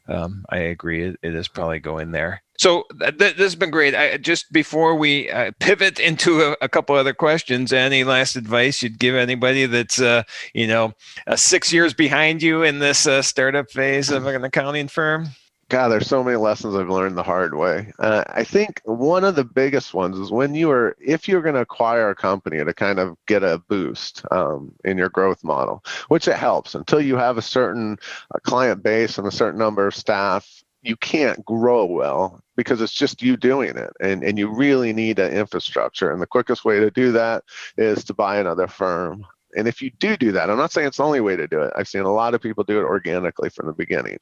um, 0.08 0.44
I 0.48 0.58
agree, 0.58 1.02
it, 1.02 1.16
it 1.22 1.34
is 1.34 1.48
probably 1.48 1.80
going 1.80 2.12
there. 2.12 2.42
So 2.58 2.84
th- 2.98 3.16
this 3.18 3.38
has 3.38 3.56
been 3.56 3.70
great. 3.70 3.94
I, 3.94 4.16
just 4.16 4.50
before 4.52 4.94
we 4.94 5.30
uh, 5.30 5.52
pivot 5.60 5.98
into 6.00 6.40
a, 6.42 6.56
a, 6.62 6.68
couple 6.68 6.96
other 6.96 7.14
questions, 7.14 7.72
any 7.72 8.04
last 8.04 8.36
advice 8.36 8.82
you'd 8.82 8.98
give 8.98 9.14
anybody 9.14 9.66
that's 9.66 10.00
uh, 10.00 10.22
you 10.54 10.66
know 10.66 10.92
uh, 11.26 11.36
six 11.36 11.72
years 11.72 11.94
behind 11.94 12.42
you 12.42 12.62
in 12.62 12.78
this 12.78 13.06
uh, 13.06 13.22
startup 13.22 13.70
phase 13.70 14.10
of 14.10 14.26
an 14.26 14.44
accounting 14.44 14.88
firm? 14.88 15.28
God, 15.68 15.88
there's 15.88 16.06
so 16.06 16.22
many 16.22 16.36
lessons 16.36 16.76
I've 16.76 16.88
learned 16.88 17.18
the 17.18 17.24
hard 17.24 17.54
way. 17.54 17.92
Uh, 17.98 18.22
I 18.28 18.44
think 18.44 18.80
one 18.84 19.24
of 19.24 19.34
the 19.34 19.44
biggest 19.44 19.94
ones 19.94 20.16
is 20.16 20.30
when 20.30 20.54
you 20.54 20.70
are, 20.70 20.96
if 21.04 21.26
you're 21.26 21.42
going 21.42 21.56
to 21.56 21.60
acquire 21.60 22.10
a 22.10 22.14
company 22.14 22.64
to 22.64 22.72
kind 22.72 23.00
of 23.00 23.16
get 23.26 23.42
a 23.42 23.58
boost 23.66 24.22
um, 24.30 24.72
in 24.84 24.96
your 24.96 25.08
growth 25.08 25.42
model, 25.42 25.84
which 26.06 26.28
it 26.28 26.36
helps 26.36 26.76
until 26.76 27.00
you 27.00 27.16
have 27.16 27.36
a 27.36 27.42
certain 27.42 27.98
uh, 28.32 28.38
client 28.44 28.84
base 28.84 29.18
and 29.18 29.26
a 29.26 29.32
certain 29.32 29.58
number 29.58 29.88
of 29.88 29.94
staff, 29.94 30.62
you 30.82 30.94
can't 30.96 31.44
grow 31.44 31.84
well 31.84 32.40
because 32.56 32.80
it's 32.80 32.92
just 32.92 33.20
you 33.20 33.36
doing 33.36 33.76
it 33.76 33.90
and, 34.00 34.22
and 34.22 34.38
you 34.38 34.48
really 34.54 34.92
need 34.92 35.18
an 35.18 35.32
infrastructure 35.32 36.12
and 36.12 36.22
the 36.22 36.26
quickest 36.26 36.64
way 36.64 36.78
to 36.78 36.92
do 36.92 37.10
that 37.10 37.42
is 37.76 38.04
to 38.04 38.14
buy 38.14 38.38
another 38.38 38.68
firm 38.68 39.26
and 39.56 39.66
if 39.66 39.82
you 39.82 39.90
do 39.98 40.16
do 40.16 40.32
that, 40.32 40.50
I'm 40.50 40.58
not 40.58 40.72
saying 40.72 40.88
it's 40.88 40.98
the 40.98 41.04
only 41.04 41.20
way 41.20 41.36
to 41.36 41.46
do 41.46 41.60
it. 41.62 41.72
I've 41.76 41.88
seen 41.88 42.02
a 42.02 42.12
lot 42.12 42.34
of 42.34 42.42
people 42.42 42.64
do 42.64 42.78
it 42.78 42.84
organically 42.84 43.50
from 43.50 43.66
the 43.66 43.72
beginning. 43.72 44.18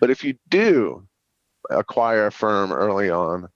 But 0.00 0.10
if 0.10 0.24
you 0.24 0.34
do 0.48 1.06
acquire 1.70 2.26
a 2.26 2.32
firm 2.32 2.72
early 2.72 3.10
on, 3.10 3.48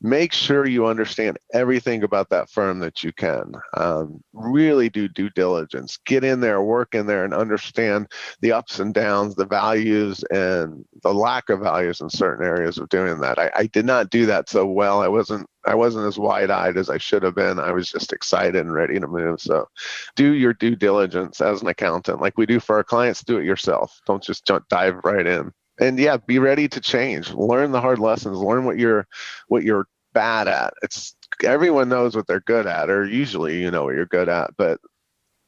make 0.00 0.32
sure 0.32 0.66
you 0.66 0.86
understand 0.86 1.38
everything 1.52 2.02
about 2.02 2.28
that 2.30 2.50
firm 2.50 2.78
that 2.80 3.02
you 3.02 3.12
can. 3.12 3.52
Um, 3.76 4.22
really 4.32 4.88
do 4.88 5.08
due 5.08 5.30
diligence. 5.30 5.98
Get 6.06 6.22
in 6.22 6.40
there, 6.40 6.62
work 6.62 6.94
in 6.94 7.06
there, 7.06 7.24
and 7.24 7.34
understand 7.34 8.06
the 8.40 8.52
ups 8.52 8.78
and 8.78 8.94
downs, 8.94 9.34
the 9.34 9.46
values, 9.46 10.22
and 10.30 10.84
the 11.02 11.14
lack 11.14 11.48
of 11.48 11.60
values 11.60 12.00
in 12.00 12.10
certain 12.10 12.46
areas 12.46 12.78
of 12.78 12.88
doing 12.88 13.20
that. 13.20 13.38
I, 13.38 13.50
I 13.54 13.66
did 13.66 13.86
not 13.86 14.10
do 14.10 14.26
that 14.26 14.48
so 14.48 14.66
well. 14.66 15.02
I 15.02 15.08
wasn't 15.08 15.48
I 15.66 15.74
wasn't 15.74 16.06
as 16.06 16.18
wide-eyed 16.18 16.76
as 16.76 16.88
I 16.88 16.98
should 16.98 17.22
have 17.22 17.34
been. 17.34 17.58
I 17.58 17.72
was 17.72 17.90
just 17.90 18.12
excited 18.12 18.56
and 18.56 18.72
ready 18.72 18.98
to 19.00 19.06
move. 19.06 19.40
So, 19.40 19.68
do 20.14 20.32
your 20.32 20.52
due 20.52 20.76
diligence 20.76 21.40
as 21.40 21.62
an 21.62 21.68
accountant, 21.68 22.20
like 22.20 22.38
we 22.38 22.46
do 22.46 22.60
for 22.60 22.76
our 22.76 22.84
clients. 22.84 23.22
Do 23.24 23.38
it 23.38 23.44
yourself. 23.44 24.00
Don't 24.06 24.22
just 24.22 24.46
jump 24.46 24.68
dive 24.68 25.00
right 25.04 25.26
in 25.26 25.52
and 25.78 25.98
yeah 25.98 26.16
be 26.16 26.38
ready 26.38 26.68
to 26.68 26.80
change 26.80 27.32
learn 27.32 27.72
the 27.72 27.80
hard 27.80 27.98
lessons 27.98 28.38
learn 28.38 28.64
what 28.64 28.78
you're 28.78 29.06
what 29.48 29.62
you're 29.62 29.86
bad 30.12 30.48
at 30.48 30.72
it's 30.82 31.14
everyone 31.44 31.88
knows 31.88 32.16
what 32.16 32.26
they're 32.26 32.40
good 32.40 32.66
at 32.66 32.88
or 32.88 33.04
usually 33.04 33.60
you 33.60 33.70
know 33.70 33.84
what 33.84 33.94
you're 33.94 34.06
good 34.06 34.28
at 34.28 34.50
but 34.56 34.80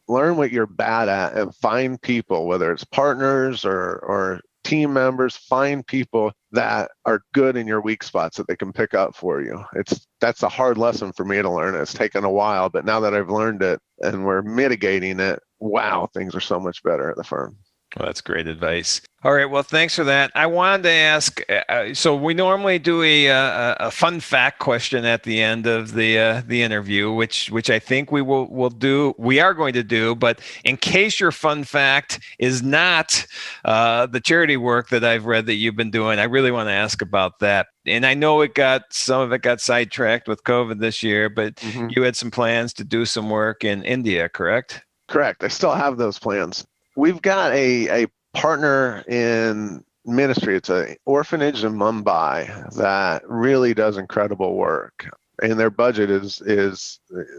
learn 0.09 0.37
what 0.37 0.53
you're 0.53 0.67
bad 0.67 1.09
at 1.09 1.35
and 1.35 1.55
find 1.55 2.01
people 2.03 2.47
whether 2.47 2.73
it's 2.73 2.85
partners 2.85 3.65
or 3.65 3.99
or 4.01 4.41
team 4.69 4.93
members 4.93 5.37
find 5.37 5.87
people 5.87 6.33
that 6.53 6.91
are 7.05 7.23
good 7.35 7.57
in 7.57 7.67
your 7.67 7.81
weak 7.81 8.03
spots 8.03 8.37
that 8.37 8.47
they 8.49 8.57
can 8.57 8.73
pick 8.73 8.95
up 8.95 9.15
for 9.15 9.43
you. 9.43 9.65
It's 9.75 10.07
that's 10.21 10.43
a 10.43 10.49
hard 10.49 10.79
lesson 10.79 11.13
for 11.13 11.25
me 11.25 11.41
to 11.41 11.51
learn. 11.51 11.75
It's 11.75 11.95
taken 11.95 12.25
a 12.25 12.31
while 12.31 12.69
but 12.69 12.85
now 12.85 13.01
that 13.01 13.15
i've 13.15 13.31
learned 13.31 13.63
it 13.63 13.81
and 14.01 14.25
we're 14.25 14.43
mitigating 14.43 15.21
it 15.21 15.41
wow 15.59 16.09
things 16.15 16.35
are 16.35 16.41
so 16.41 16.61
much 16.61 16.83
better 16.83 17.11
at 17.11 17.17
the 17.17 17.25
firm 17.25 17.57
well, 17.97 18.07
that's 18.07 18.21
great 18.21 18.47
advice. 18.47 19.01
All 19.25 19.33
right. 19.33 19.47
Well, 19.47 19.63
thanks 19.65 19.97
for 19.97 20.05
that. 20.05 20.31
I 20.35 20.47
wanted 20.47 20.85
to 20.85 20.91
ask. 20.91 21.41
Uh, 21.49 21.63
uh 21.69 21.95
so 21.95 22.15
we 22.15 22.35
normally 22.35 22.79
do 22.79 23.03
a, 23.03 23.29
uh, 23.29 23.75
a, 23.81 23.87
a 23.87 23.91
fun 23.91 24.21
fact 24.21 24.61
question 24.61 25.05
at 25.05 25.25
the 25.25 25.41
end 25.43 25.67
of 25.67 25.95
the 25.95 26.19
uh, 26.19 26.43
the 26.47 26.63
interview, 26.63 27.11
which 27.11 27.51
which 27.51 27.71
I 27.71 27.79
think 27.79 28.13
we 28.13 28.23
will 28.23 28.47
will 28.49 28.71
do. 28.71 29.15
We 29.19 29.41
are 29.41 29.55
going 29.55 29.73
to 29.73 29.83
do. 29.83 30.15
But 30.15 30.41
in 30.65 30.77
case 30.77 31.19
your 31.19 31.33
fun 31.33 31.65
fact 31.65 32.21
is 32.39 32.63
not 32.63 33.27
uh, 33.65 34.07
the 34.07 34.21
charity 34.21 34.57
work 34.57 34.91
that 34.91 35.03
I've 35.03 35.25
read 35.25 35.47
that 35.47 35.55
you've 35.55 35.77
been 35.77 35.91
doing, 35.91 36.19
I 36.19 36.25
really 36.25 36.53
want 36.53 36.69
to 36.69 36.73
ask 36.73 37.01
about 37.03 37.41
that. 37.41 37.69
And 37.87 38.05
I 38.05 38.15
know 38.15 38.43
it 38.43 38.55
got 38.55 38.83
some 38.91 39.23
of 39.23 39.33
it 39.33 39.43
got 39.43 39.61
sidetracked 39.61 40.29
with 40.29 40.45
COVID 40.45 40.79
this 40.79 41.03
year, 41.03 41.29
but 41.31 41.57
mm-hmm. 41.57 41.89
you 41.91 42.03
had 42.03 42.15
some 42.15 42.31
plans 42.31 42.73
to 42.75 42.85
do 42.85 43.05
some 43.07 43.31
work 43.31 43.65
in 43.65 43.83
India, 43.83 44.29
correct? 44.29 44.85
Correct. 45.09 45.43
I 45.43 45.49
still 45.49 45.75
have 45.75 45.97
those 45.97 46.19
plans 46.19 46.67
we've 46.99 47.23
got 47.23 47.53
a, 47.53 48.05
a 48.05 48.07
partner 48.35 49.05
in 49.09 49.85
ministry. 50.05 50.57
It's 50.57 50.69
an 50.69 50.97
orphanage 51.07 51.63
in 51.63 51.75
Mumbai 51.75 52.75
that 52.75 53.23
really 53.29 53.73
does 53.73 53.97
incredible 53.97 54.57
work. 54.57 55.09
And 55.41 55.59
their 55.59 55.71
budget 55.71 56.11
is 56.11 56.41
is 56.41 56.99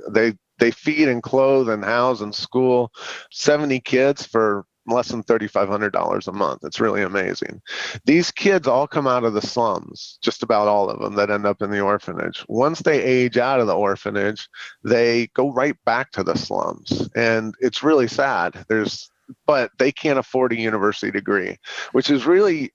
they 0.09 0.33
they 0.59 0.71
feed 0.71 1.09
and 1.09 1.21
clothe 1.21 1.69
and 1.69 1.83
house 1.83 2.21
and 2.21 2.33
school 2.33 2.91
70 3.31 3.81
kids 3.81 4.25
for 4.25 4.65
less 4.87 5.09
than 5.09 5.23
$3,500 5.23 6.27
a 6.27 6.31
month. 6.31 6.63
It's 6.63 6.79
really 6.79 7.01
amazing. 7.03 7.61
These 8.05 8.31
kids 8.31 8.67
all 8.67 8.87
come 8.87 9.05
out 9.05 9.23
of 9.23 9.33
the 9.33 9.41
slums, 9.41 10.17
just 10.21 10.41
about 10.41 10.67
all 10.67 10.89
of 10.89 10.99
them 10.99 11.15
that 11.15 11.29
end 11.29 11.45
up 11.45 11.61
in 11.61 11.69
the 11.69 11.81
orphanage. 11.81 12.43
Once 12.47 12.79
they 12.81 13.03
age 13.03 13.37
out 13.37 13.59
of 13.59 13.67
the 13.67 13.75
orphanage, 13.75 14.49
they 14.83 15.27
go 15.35 15.51
right 15.51 15.75
back 15.85 16.11
to 16.11 16.23
the 16.23 16.35
slums. 16.35 17.07
And 17.15 17.53
it's 17.59 17.83
really 17.83 18.07
sad. 18.07 18.65
There's 18.67 19.09
but 19.45 19.71
they 19.77 19.91
can't 19.91 20.19
afford 20.19 20.53
a 20.53 20.57
university 20.57 21.11
degree, 21.11 21.57
which 21.91 22.09
is 22.09 22.25
really 22.25 22.71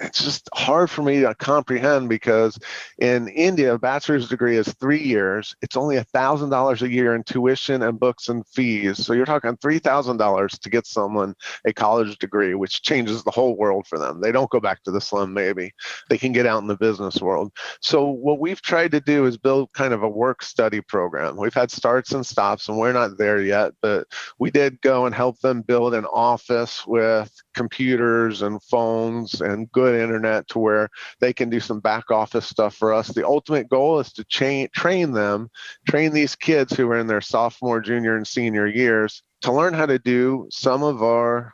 it's 0.00 0.24
just 0.24 0.48
hard 0.54 0.90
for 0.90 1.02
me 1.02 1.20
to 1.20 1.34
comprehend 1.36 2.08
because 2.08 2.58
in 2.98 3.28
India, 3.28 3.74
a 3.74 3.78
bachelor's 3.78 4.28
degree 4.28 4.56
is 4.56 4.72
three 4.80 5.02
years. 5.02 5.54
It's 5.62 5.76
only 5.76 5.96
a 5.96 6.04
thousand 6.04 6.50
dollars 6.50 6.82
a 6.82 6.88
year 6.88 7.14
in 7.14 7.22
tuition 7.22 7.82
and 7.82 8.00
books 8.00 8.28
and 8.28 8.44
fees. 8.48 9.04
So 9.04 9.12
you're 9.12 9.24
talking 9.24 9.56
three 9.58 9.78
thousand 9.78 10.16
dollars 10.16 10.58
to 10.58 10.68
get 10.68 10.86
someone 10.86 11.34
a 11.64 11.72
college 11.72 12.18
degree, 12.18 12.54
which 12.54 12.82
changes 12.82 13.22
the 13.22 13.30
whole 13.30 13.56
world 13.56 13.86
for 13.86 13.98
them. 13.98 14.20
They 14.20 14.32
don't 14.32 14.50
go 14.50 14.58
back 14.58 14.82
to 14.82 14.90
the 14.90 15.00
slum, 15.00 15.32
maybe 15.32 15.72
they 16.08 16.18
can 16.18 16.32
get 16.32 16.46
out 16.46 16.62
in 16.62 16.66
the 16.66 16.76
business 16.76 17.20
world. 17.20 17.52
So 17.80 18.04
what 18.04 18.40
we've 18.40 18.62
tried 18.62 18.90
to 18.92 19.00
do 19.00 19.26
is 19.26 19.36
build 19.36 19.72
kind 19.74 19.94
of 19.94 20.02
a 20.02 20.08
work 20.08 20.42
study 20.42 20.80
program. 20.80 21.36
We've 21.36 21.54
had 21.54 21.70
starts 21.70 22.12
and 22.12 22.26
stops, 22.26 22.68
and 22.68 22.78
we're 22.78 22.92
not 22.92 23.16
there 23.16 23.40
yet, 23.40 23.72
but 23.80 24.08
we 24.40 24.50
did 24.50 24.80
go 24.80 25.06
and 25.06 25.14
help 25.14 25.38
them 25.40 25.62
build 25.62 25.94
an 25.94 26.06
office 26.06 26.84
with 26.86 27.32
computers 27.54 28.42
and 28.42 28.60
phones 28.64 29.40
and 29.40 29.70
good 29.70 29.83
internet 29.92 30.48
to 30.48 30.58
where 30.58 30.88
they 31.20 31.32
can 31.32 31.50
do 31.50 31.60
some 31.60 31.80
back 31.80 32.10
office 32.10 32.46
stuff 32.46 32.74
for 32.74 32.92
us. 32.94 33.08
The 33.08 33.26
ultimate 33.26 33.68
goal 33.68 34.00
is 34.00 34.12
to 34.14 34.24
train 34.24 34.68
train 34.74 35.12
them, 35.12 35.50
train 35.88 36.12
these 36.12 36.36
kids 36.36 36.74
who 36.74 36.88
are 36.90 36.98
in 36.98 37.06
their 37.06 37.20
sophomore, 37.20 37.80
junior, 37.80 38.16
and 38.16 38.26
senior 38.26 38.66
years 38.66 39.22
to 39.42 39.52
learn 39.52 39.74
how 39.74 39.86
to 39.86 39.98
do 39.98 40.48
some 40.50 40.82
of 40.82 41.02
our 41.02 41.52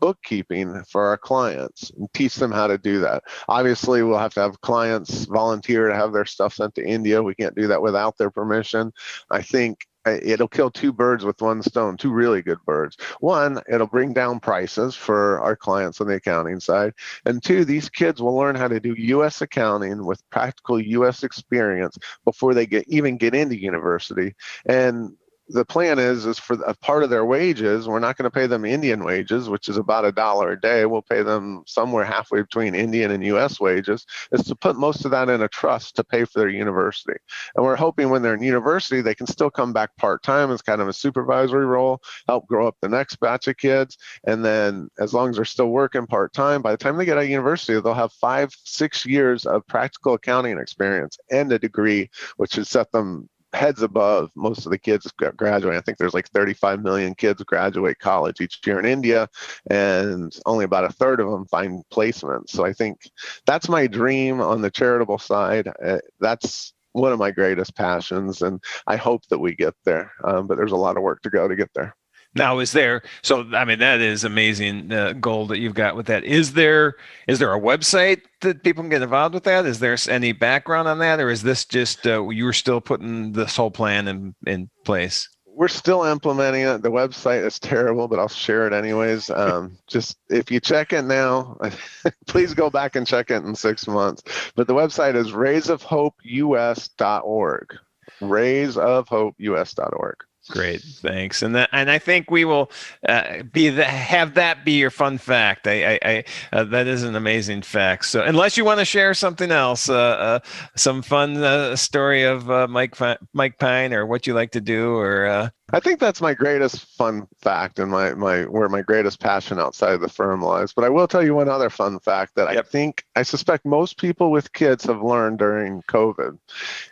bookkeeping 0.00 0.84
for 0.84 1.06
our 1.06 1.16
clients 1.16 1.90
and 1.90 2.12
teach 2.12 2.34
them 2.34 2.52
how 2.52 2.66
to 2.66 2.76
do 2.76 3.00
that. 3.00 3.22
Obviously, 3.48 4.02
we'll 4.02 4.18
have 4.18 4.34
to 4.34 4.40
have 4.40 4.60
clients 4.60 5.24
volunteer 5.24 5.88
to 5.88 5.94
have 5.94 6.12
their 6.12 6.26
stuff 6.26 6.54
sent 6.54 6.74
to 6.74 6.86
India. 6.86 7.22
We 7.22 7.34
can't 7.34 7.54
do 7.54 7.66
that 7.68 7.80
without 7.80 8.18
their 8.18 8.30
permission. 8.30 8.92
I 9.30 9.40
think 9.40 9.86
Uh, 10.06 10.18
it'll 10.22 10.48
kill 10.48 10.70
two 10.70 10.92
birds 10.92 11.24
with 11.24 11.40
one 11.40 11.62
stone, 11.62 11.96
two 11.96 12.10
really 12.10 12.42
good 12.42 12.58
birds. 12.66 12.96
One, 13.20 13.60
it'll 13.68 13.86
bring 13.86 14.12
down 14.12 14.40
prices 14.40 14.94
for 14.94 15.40
our 15.40 15.56
clients 15.56 16.00
on 16.00 16.08
the 16.08 16.16
accounting 16.16 16.60
side. 16.60 16.92
And 17.24 17.42
two, 17.42 17.64
these 17.64 17.88
kids 17.88 18.20
will 18.20 18.36
learn 18.36 18.56
how 18.56 18.68
to 18.68 18.80
do 18.80 18.94
US 18.96 19.42
accounting 19.42 20.04
with 20.04 20.22
practical 20.30 20.80
US 20.80 21.22
experience 21.22 21.96
before 22.24 22.54
they 22.54 22.66
get 22.66 22.84
even 22.88 23.16
get 23.16 23.34
into 23.34 23.60
university. 23.60 24.34
And 24.66 25.16
the 25.48 25.64
plan 25.64 25.98
is 25.98 26.24
is 26.24 26.38
for 26.38 26.54
a 26.66 26.74
part 26.74 27.02
of 27.02 27.10
their 27.10 27.24
wages 27.24 27.86
we're 27.86 27.98
not 27.98 28.16
going 28.16 28.24
to 28.24 28.30
pay 28.30 28.46
them 28.46 28.64
indian 28.64 29.04
wages 29.04 29.48
which 29.48 29.68
is 29.68 29.76
about 29.76 30.04
a 30.04 30.12
dollar 30.12 30.52
a 30.52 30.60
day. 30.60 30.86
We'll 30.86 31.02
pay 31.02 31.22
them 31.22 31.62
somewhere 31.66 32.04
halfway 32.04 32.40
between 32.40 32.74
indian 32.74 33.10
and 33.10 33.22
us 33.24 33.60
wages. 33.60 34.06
Is 34.32 34.44
to 34.46 34.54
put 34.54 34.76
most 34.76 35.04
of 35.04 35.10
that 35.10 35.28
in 35.28 35.42
a 35.42 35.48
trust 35.48 35.96
to 35.96 36.04
pay 36.04 36.24
for 36.24 36.40
their 36.40 36.48
university. 36.48 37.18
And 37.54 37.64
we're 37.64 37.76
hoping 37.76 38.10
when 38.10 38.22
they're 38.22 38.34
in 38.34 38.42
university 38.42 39.00
they 39.00 39.14
can 39.14 39.26
still 39.26 39.50
come 39.50 39.72
back 39.72 39.96
part-time 39.96 40.50
as 40.50 40.62
kind 40.62 40.80
of 40.80 40.88
a 40.88 40.92
supervisory 40.92 41.66
role 41.66 42.00
help 42.26 42.46
grow 42.46 42.66
up 42.66 42.76
the 42.80 42.88
next 42.88 43.16
batch 43.16 43.48
of 43.48 43.56
kids. 43.56 43.98
And 44.26 44.44
then 44.44 44.88
as 44.98 45.12
long 45.12 45.30
as 45.30 45.36
they're 45.36 45.44
still 45.44 45.70
working 45.70 46.06
part-time 46.06 46.62
by 46.62 46.70
the 46.70 46.78
time 46.78 46.96
they 46.96 47.04
get 47.04 47.18
out 47.18 47.24
of 47.24 47.30
university 47.30 47.80
they'll 47.80 47.94
have 47.94 48.12
five 48.12 48.52
six 48.64 49.04
years 49.04 49.46
of 49.46 49.66
practical 49.66 50.14
accounting 50.14 50.58
experience 50.58 51.18
and 51.30 51.52
a 51.52 51.58
degree 51.58 52.10
which 52.36 52.54
should 52.54 52.66
set 52.66 52.90
them 52.92 53.28
heads 53.54 53.82
above 53.82 54.30
most 54.34 54.66
of 54.66 54.70
the 54.70 54.78
kids 54.78 55.10
graduate. 55.36 55.76
I 55.76 55.80
think 55.80 55.98
there's 55.98 56.14
like 56.14 56.28
35 56.28 56.82
million 56.82 57.14
kids 57.14 57.42
graduate 57.44 57.98
college 57.98 58.40
each 58.40 58.60
year 58.66 58.78
in 58.78 58.86
India, 58.86 59.28
and 59.70 60.34
only 60.46 60.64
about 60.64 60.84
a 60.84 60.92
third 60.92 61.20
of 61.20 61.30
them 61.30 61.46
find 61.46 61.84
placements. 61.92 62.50
So 62.50 62.64
I 62.64 62.72
think 62.72 63.10
that's 63.46 63.68
my 63.68 63.86
dream 63.86 64.40
on 64.40 64.60
the 64.60 64.70
charitable 64.70 65.18
side. 65.18 65.68
Uh, 65.84 65.98
that's 66.20 66.74
one 66.92 67.12
of 67.12 67.18
my 67.18 67.30
greatest 67.30 67.74
passions, 67.74 68.42
and 68.42 68.62
I 68.86 68.96
hope 68.96 69.26
that 69.28 69.38
we 69.38 69.54
get 69.54 69.74
there. 69.84 70.12
Um, 70.24 70.46
but 70.46 70.56
there's 70.56 70.72
a 70.72 70.76
lot 70.76 70.96
of 70.96 71.02
work 71.02 71.22
to 71.22 71.30
go 71.30 71.48
to 71.48 71.56
get 71.56 71.70
there. 71.74 71.94
Now, 72.34 72.58
is 72.58 72.72
there? 72.72 73.02
So, 73.22 73.46
I 73.52 73.64
mean, 73.64 73.78
that 73.78 74.00
is 74.00 74.24
amazing 74.24 74.92
uh, 74.92 75.12
goal 75.14 75.46
that 75.46 75.58
you've 75.58 75.74
got 75.74 75.96
with 75.96 76.06
that. 76.06 76.24
Is 76.24 76.54
there? 76.54 76.96
Is 77.28 77.38
there 77.38 77.54
a 77.54 77.60
website 77.60 78.22
that 78.40 78.62
people 78.62 78.82
can 78.82 78.90
get 78.90 79.02
involved 79.02 79.34
with 79.34 79.44
that? 79.44 79.66
Is 79.66 79.78
there 79.78 79.96
any 80.08 80.32
background 80.32 80.88
on 80.88 80.98
that, 80.98 81.20
or 81.20 81.30
is 81.30 81.42
this 81.42 81.64
just 81.64 82.06
uh, 82.06 82.28
you 82.28 82.44
were 82.44 82.52
still 82.52 82.80
putting 82.80 83.32
this 83.32 83.56
whole 83.56 83.70
plan 83.70 84.08
in 84.08 84.34
in 84.46 84.68
place? 84.84 85.28
we're 85.54 85.68
still 85.68 86.02
implementing 86.04 86.62
it. 86.62 86.82
The 86.82 86.90
website 86.90 87.44
is 87.44 87.60
terrible, 87.60 88.08
but 88.08 88.18
I'll 88.18 88.28
share 88.28 88.66
it 88.66 88.72
anyways. 88.72 89.30
Um, 89.44 89.76
just 89.86 90.16
if 90.30 90.50
you 90.50 90.58
check 90.58 90.94
it 90.94 91.02
now, 91.02 91.58
please 92.26 92.54
go 92.54 92.70
back 92.70 92.96
and 92.96 93.06
check 93.06 93.30
it 93.30 93.44
in 93.44 93.54
six 93.54 93.86
months. 93.86 94.22
But 94.54 94.66
the 94.66 94.72
website 94.74 95.16
is 95.16 95.32
raysofhopeus.org. 95.32 97.76
Raysofhopeus.org. 98.22 100.16
Great, 100.50 100.82
thanks. 100.82 101.42
And 101.42 101.54
that, 101.54 101.70
and 101.72 101.90
I 101.90 101.98
think 101.98 102.30
we 102.30 102.44
will 102.44 102.70
uh, 103.08 103.44
be 103.44 103.70
the, 103.70 103.84
have 103.84 104.34
that 104.34 104.62
be 104.62 104.72
your 104.72 104.90
fun 104.90 105.16
fact. 105.16 105.66
I, 105.66 105.94
I, 105.94 105.98
I 106.04 106.24
uh, 106.52 106.64
that 106.64 106.86
is 106.86 107.02
an 107.02 107.16
amazing 107.16 107.62
fact. 107.62 108.04
So, 108.04 108.22
unless 108.22 108.58
you 108.58 108.64
want 108.64 108.80
to 108.80 108.84
share 108.84 109.14
something 109.14 109.50
else, 109.50 109.88
uh, 109.88 109.94
uh 109.94 110.38
some 110.76 111.00
fun 111.00 111.42
uh, 111.42 111.76
story 111.76 112.24
of 112.24 112.50
uh, 112.50 112.68
Mike 112.68 112.94
Mike 113.32 113.58
Pine, 113.58 113.94
or 113.94 114.04
what 114.04 114.26
you 114.26 114.34
like 114.34 114.50
to 114.52 114.60
do, 114.60 114.94
or 114.94 115.50
I 115.72 115.80
think 115.80 115.98
that's 115.98 116.20
my 116.20 116.34
greatest 116.34 116.84
fun 116.96 117.26
fact 117.40 117.78
and 117.78 117.90
my, 117.90 118.12
my 118.14 118.42
where 118.42 118.68
my 118.68 118.82
greatest 118.82 119.18
passion 119.18 119.58
outside 119.58 119.94
of 119.94 120.02
the 120.02 120.10
firm 120.10 120.42
lies. 120.42 120.74
But 120.74 120.84
I 120.84 120.90
will 120.90 121.08
tell 121.08 121.24
you 121.24 121.34
one 121.34 121.48
other 121.48 121.70
fun 121.70 121.98
fact 122.00 122.34
that 122.34 122.52
yep. 122.52 122.66
I 122.66 122.68
think 122.68 123.04
I 123.16 123.22
suspect 123.22 123.64
most 123.64 123.96
people 123.96 124.30
with 124.30 124.52
kids 124.52 124.84
have 124.84 125.02
learned 125.02 125.38
during 125.38 125.82
COVID. 125.84 126.38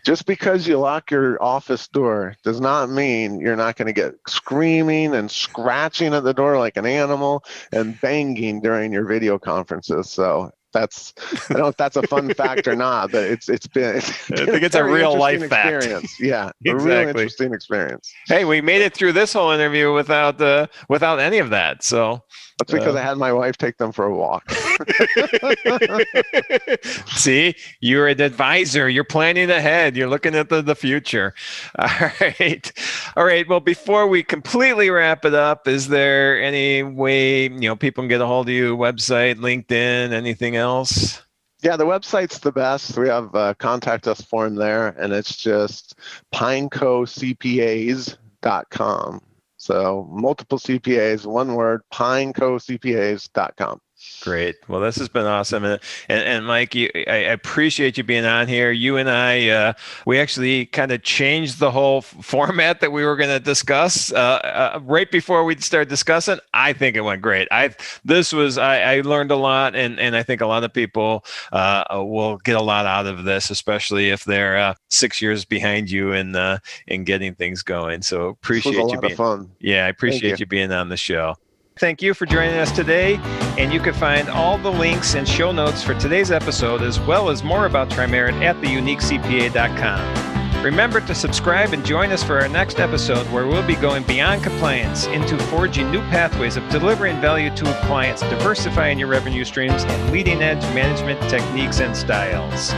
Just 0.07 0.25
because 0.25 0.67
you 0.67 0.79
lock 0.79 1.11
your 1.11 1.41
office 1.43 1.87
door 1.87 2.35
does 2.45 2.63
not 2.63 2.89
mean 2.89 3.41
you're 3.41 3.57
not 3.57 3.77
going 3.77 3.87
to 3.87 3.93
get 3.93 4.15
screaming 4.27 5.15
and 5.15 5.31
scratching 5.31 6.15
at 6.15 6.25
the 6.25 6.35
door 6.35 6.59
like 6.59 6.79
an 6.79 6.87
animal 6.87 7.45
and 7.73 8.01
banging 8.01 8.61
during 8.63 8.91
your 8.91 9.05
video 9.05 9.39
conferences. 9.39 10.11
So 10.11 10.51
that's 10.73 11.15
I 11.49 11.55
don't 11.55 11.63
know 11.63 11.69
if 11.69 11.77
that's 11.77 11.97
a 11.97 12.07
fun 12.07 12.33
fact 12.35 12.67
or 12.67 12.75
not, 12.77 13.13
but 13.13 13.25
it's 13.25 13.49
it's 13.49 13.67
been. 13.67 13.83
It's 14.03 14.29
been 14.29 14.49
I 14.49 14.53
think 14.53 14.63
it's 14.63 14.75
a 14.75 14.85
real 14.85 15.17
life 15.17 15.43
experience. 15.43 16.11
fact. 16.13 16.21
Yeah, 16.21 16.51
exactly. 16.65 16.71
a 16.71 16.77
real 16.77 17.09
interesting 17.09 17.55
experience. 17.55 18.13
Hey, 18.27 18.45
we 18.45 18.61
made 18.61 18.83
it 18.83 18.95
through 18.95 19.13
this 19.13 19.33
whole 19.33 19.51
interview 19.51 19.93
without 19.93 20.41
uh, 20.41 20.67
without 20.89 21.19
any 21.19 21.39
of 21.39 21.51
that. 21.51 21.83
So 21.83 22.23
that's 22.59 22.73
because 22.73 22.95
uh, 22.95 22.99
I 22.99 23.03
had 23.03 23.19
my 23.19 23.33
wife 23.33 23.57
take 23.57 23.79
them 23.79 23.93
for 23.93 24.05
a 24.05 24.15
walk. 24.15 24.51
See, 27.17 27.55
you're 27.81 28.09
an 28.09 28.21
advisor. 28.21 28.89
You're 28.89 29.05
planning 29.05 29.51
ahead. 29.51 29.97
You're 29.97 30.09
looking 30.09 30.35
at 30.35 30.49
the, 30.49 30.63
the 30.63 30.75
future. 30.75 31.35
All 31.79 32.11
right. 32.21 32.73
All 33.17 33.25
right. 33.25 33.49
Well, 33.49 33.61
before 33.61 34.07
we 34.07 34.23
completely 34.23 34.91
wrap 34.91 35.25
it 35.25 35.35
up, 35.35 35.67
is 35.67 35.89
there 35.89 36.43
any 36.43 36.83
way, 36.83 37.45
you 37.45 37.69
know, 37.69 37.77
people 37.77 38.03
can 38.03 38.09
get 38.09 38.21
a 38.21 38.27
hold 38.27 38.49
of 38.49 38.55
you, 38.55 38.77
website, 38.77 39.37
LinkedIn, 39.37 40.13
anything 40.13 40.57
else? 40.57 41.23
Yeah, 41.63 41.77
the 41.77 41.87
website's 41.87 42.41
the 42.41 42.51
best. 42.51 42.99
We 42.99 43.09
have 43.09 43.33
a 43.35 43.55
contact 43.55 44.09
us 44.09 44.21
form 44.21 44.57
there, 44.57 44.89
and 44.89 45.13
it's 45.13 45.37
just 45.37 45.95
pinecocpas.com. 46.35 49.23
So 49.63 50.09
multiple 50.11 50.59
CPAs, 50.59 51.25
one 51.25 51.55
word, 51.55 51.83
pinecocpas.com. 51.95 53.81
Great. 54.23 54.57
Well, 54.69 54.81
this 54.81 54.97
has 54.97 55.09
been 55.09 55.27
awesome, 55.27 55.65
and 55.65 55.81
and, 56.09 56.21
and 56.21 56.47
Mike, 56.47 56.77
you, 56.77 56.89
I 56.95 57.17
appreciate 57.33 57.99
you 57.99 58.05
being 58.05 58.25
on 58.25 58.47
here. 58.47 58.71
You 58.71 58.97
and 58.97 59.11
I, 59.11 59.49
uh, 59.49 59.73
we 60.07 60.21
actually 60.21 60.67
kind 60.67 60.93
of 60.93 61.03
changed 61.03 61.59
the 61.59 61.73
whole 61.73 61.99
f- 61.99 62.17
format 62.21 62.81
that 62.81 62.93
we 62.93 63.05
were 63.05 63.17
going 63.17 63.31
to 63.31 63.41
discuss 63.41 64.13
uh, 64.13 64.17
uh, 64.17 64.81
right 64.85 65.11
before 65.11 65.45
we 65.45 65.57
start 65.57 65.89
discussing. 65.89 66.39
I 66.55 66.73
think 66.73 66.95
it 66.95 67.01
went 67.01 67.21
great. 67.21 67.49
I 67.51 67.75
this 68.05 68.33
was 68.33 68.59
I, 68.59 68.97
I 68.97 69.01
learned 69.01 69.33
a 69.33 69.37
lot, 69.37 69.75
and 69.75 69.99
and 69.99 70.15
I 70.15 70.23
think 70.23 70.41
a 70.41 70.47
lot 70.47 70.63
of 70.63 70.73
people 70.73 71.25
uh, 71.51 71.85
will 71.91 72.39
get 72.39 72.57
a 72.57 72.63
lot 72.63 72.87
out 72.87 73.07
of 73.07 73.25
this, 73.25 73.51
especially 73.51 74.11
if 74.11 74.25
they're 74.25 74.57
uh, 74.57 74.75
six 74.89 75.21
years 75.21 75.45
behind 75.45 75.91
you 75.91 76.13
in 76.13 76.37
uh, 76.37 76.59
in 76.87 77.03
getting 77.03 77.35
things 77.35 77.63
going. 77.63 78.03
So 78.03 78.29
appreciate 78.29 78.77
you 78.77 79.01
being 79.01 79.17
fun. 79.17 79.51
Yeah, 79.59 79.87
I 79.87 79.89
appreciate 79.89 80.31
you. 80.31 80.37
you 80.41 80.47
being 80.47 80.71
on 80.71 80.91
the 80.91 80.97
show. 80.97 81.35
Thank 81.83 82.01
you 82.01 82.15
for 82.15 82.27
joining 82.27 82.59
us 82.59 82.71
today, 82.71 83.17
and 83.59 83.73
you 83.73 83.81
can 83.81 83.93
find 83.93 84.29
all 84.29 84.57
the 84.57 84.71
links 84.71 85.17
and 85.17 85.29
show 85.29 85.51
notes 85.51 85.83
for 85.83 85.95
today's 85.95 86.31
episode, 86.31 86.81
as 86.81 87.01
well 87.01 87.29
as 87.29 87.43
more 87.43 87.67
about 87.67 87.91
Trimerit 87.91 88.41
at 88.41 88.55
theuniquecpa.com. 88.59 90.63
Remember 90.63 91.01
to 91.01 91.13
subscribe 91.13 91.73
and 91.73 91.85
join 91.85 92.13
us 92.13 92.23
for 92.23 92.39
our 92.39 92.47
next 92.47 92.79
episode, 92.79 93.27
where 93.33 93.49
we'll 93.49 93.67
be 93.67 93.75
going 93.75 94.05
beyond 94.05 94.45
compliance 94.45 95.09
into 95.09 95.37
forging 95.47 95.91
new 95.91 95.99
pathways 96.03 96.57
of 96.57 96.63
delivering 96.69 97.21
value 97.21 97.51
to 97.57 97.65
clients, 97.87 98.21
diversifying 98.21 98.97
your 98.97 99.09
revenue 99.09 99.45
streams, 99.45 99.83
and 99.83 100.13
leading 100.13 100.41
edge 100.41 100.63
management 100.77 101.21
techniques 101.29 101.81
and 101.81 101.97
styles. 101.97 102.71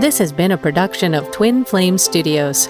This 0.00 0.18
has 0.18 0.32
been 0.32 0.52
a 0.52 0.56
production 0.56 1.14
of 1.14 1.28
Twin 1.32 1.64
Flame 1.64 1.98
Studios. 1.98 2.68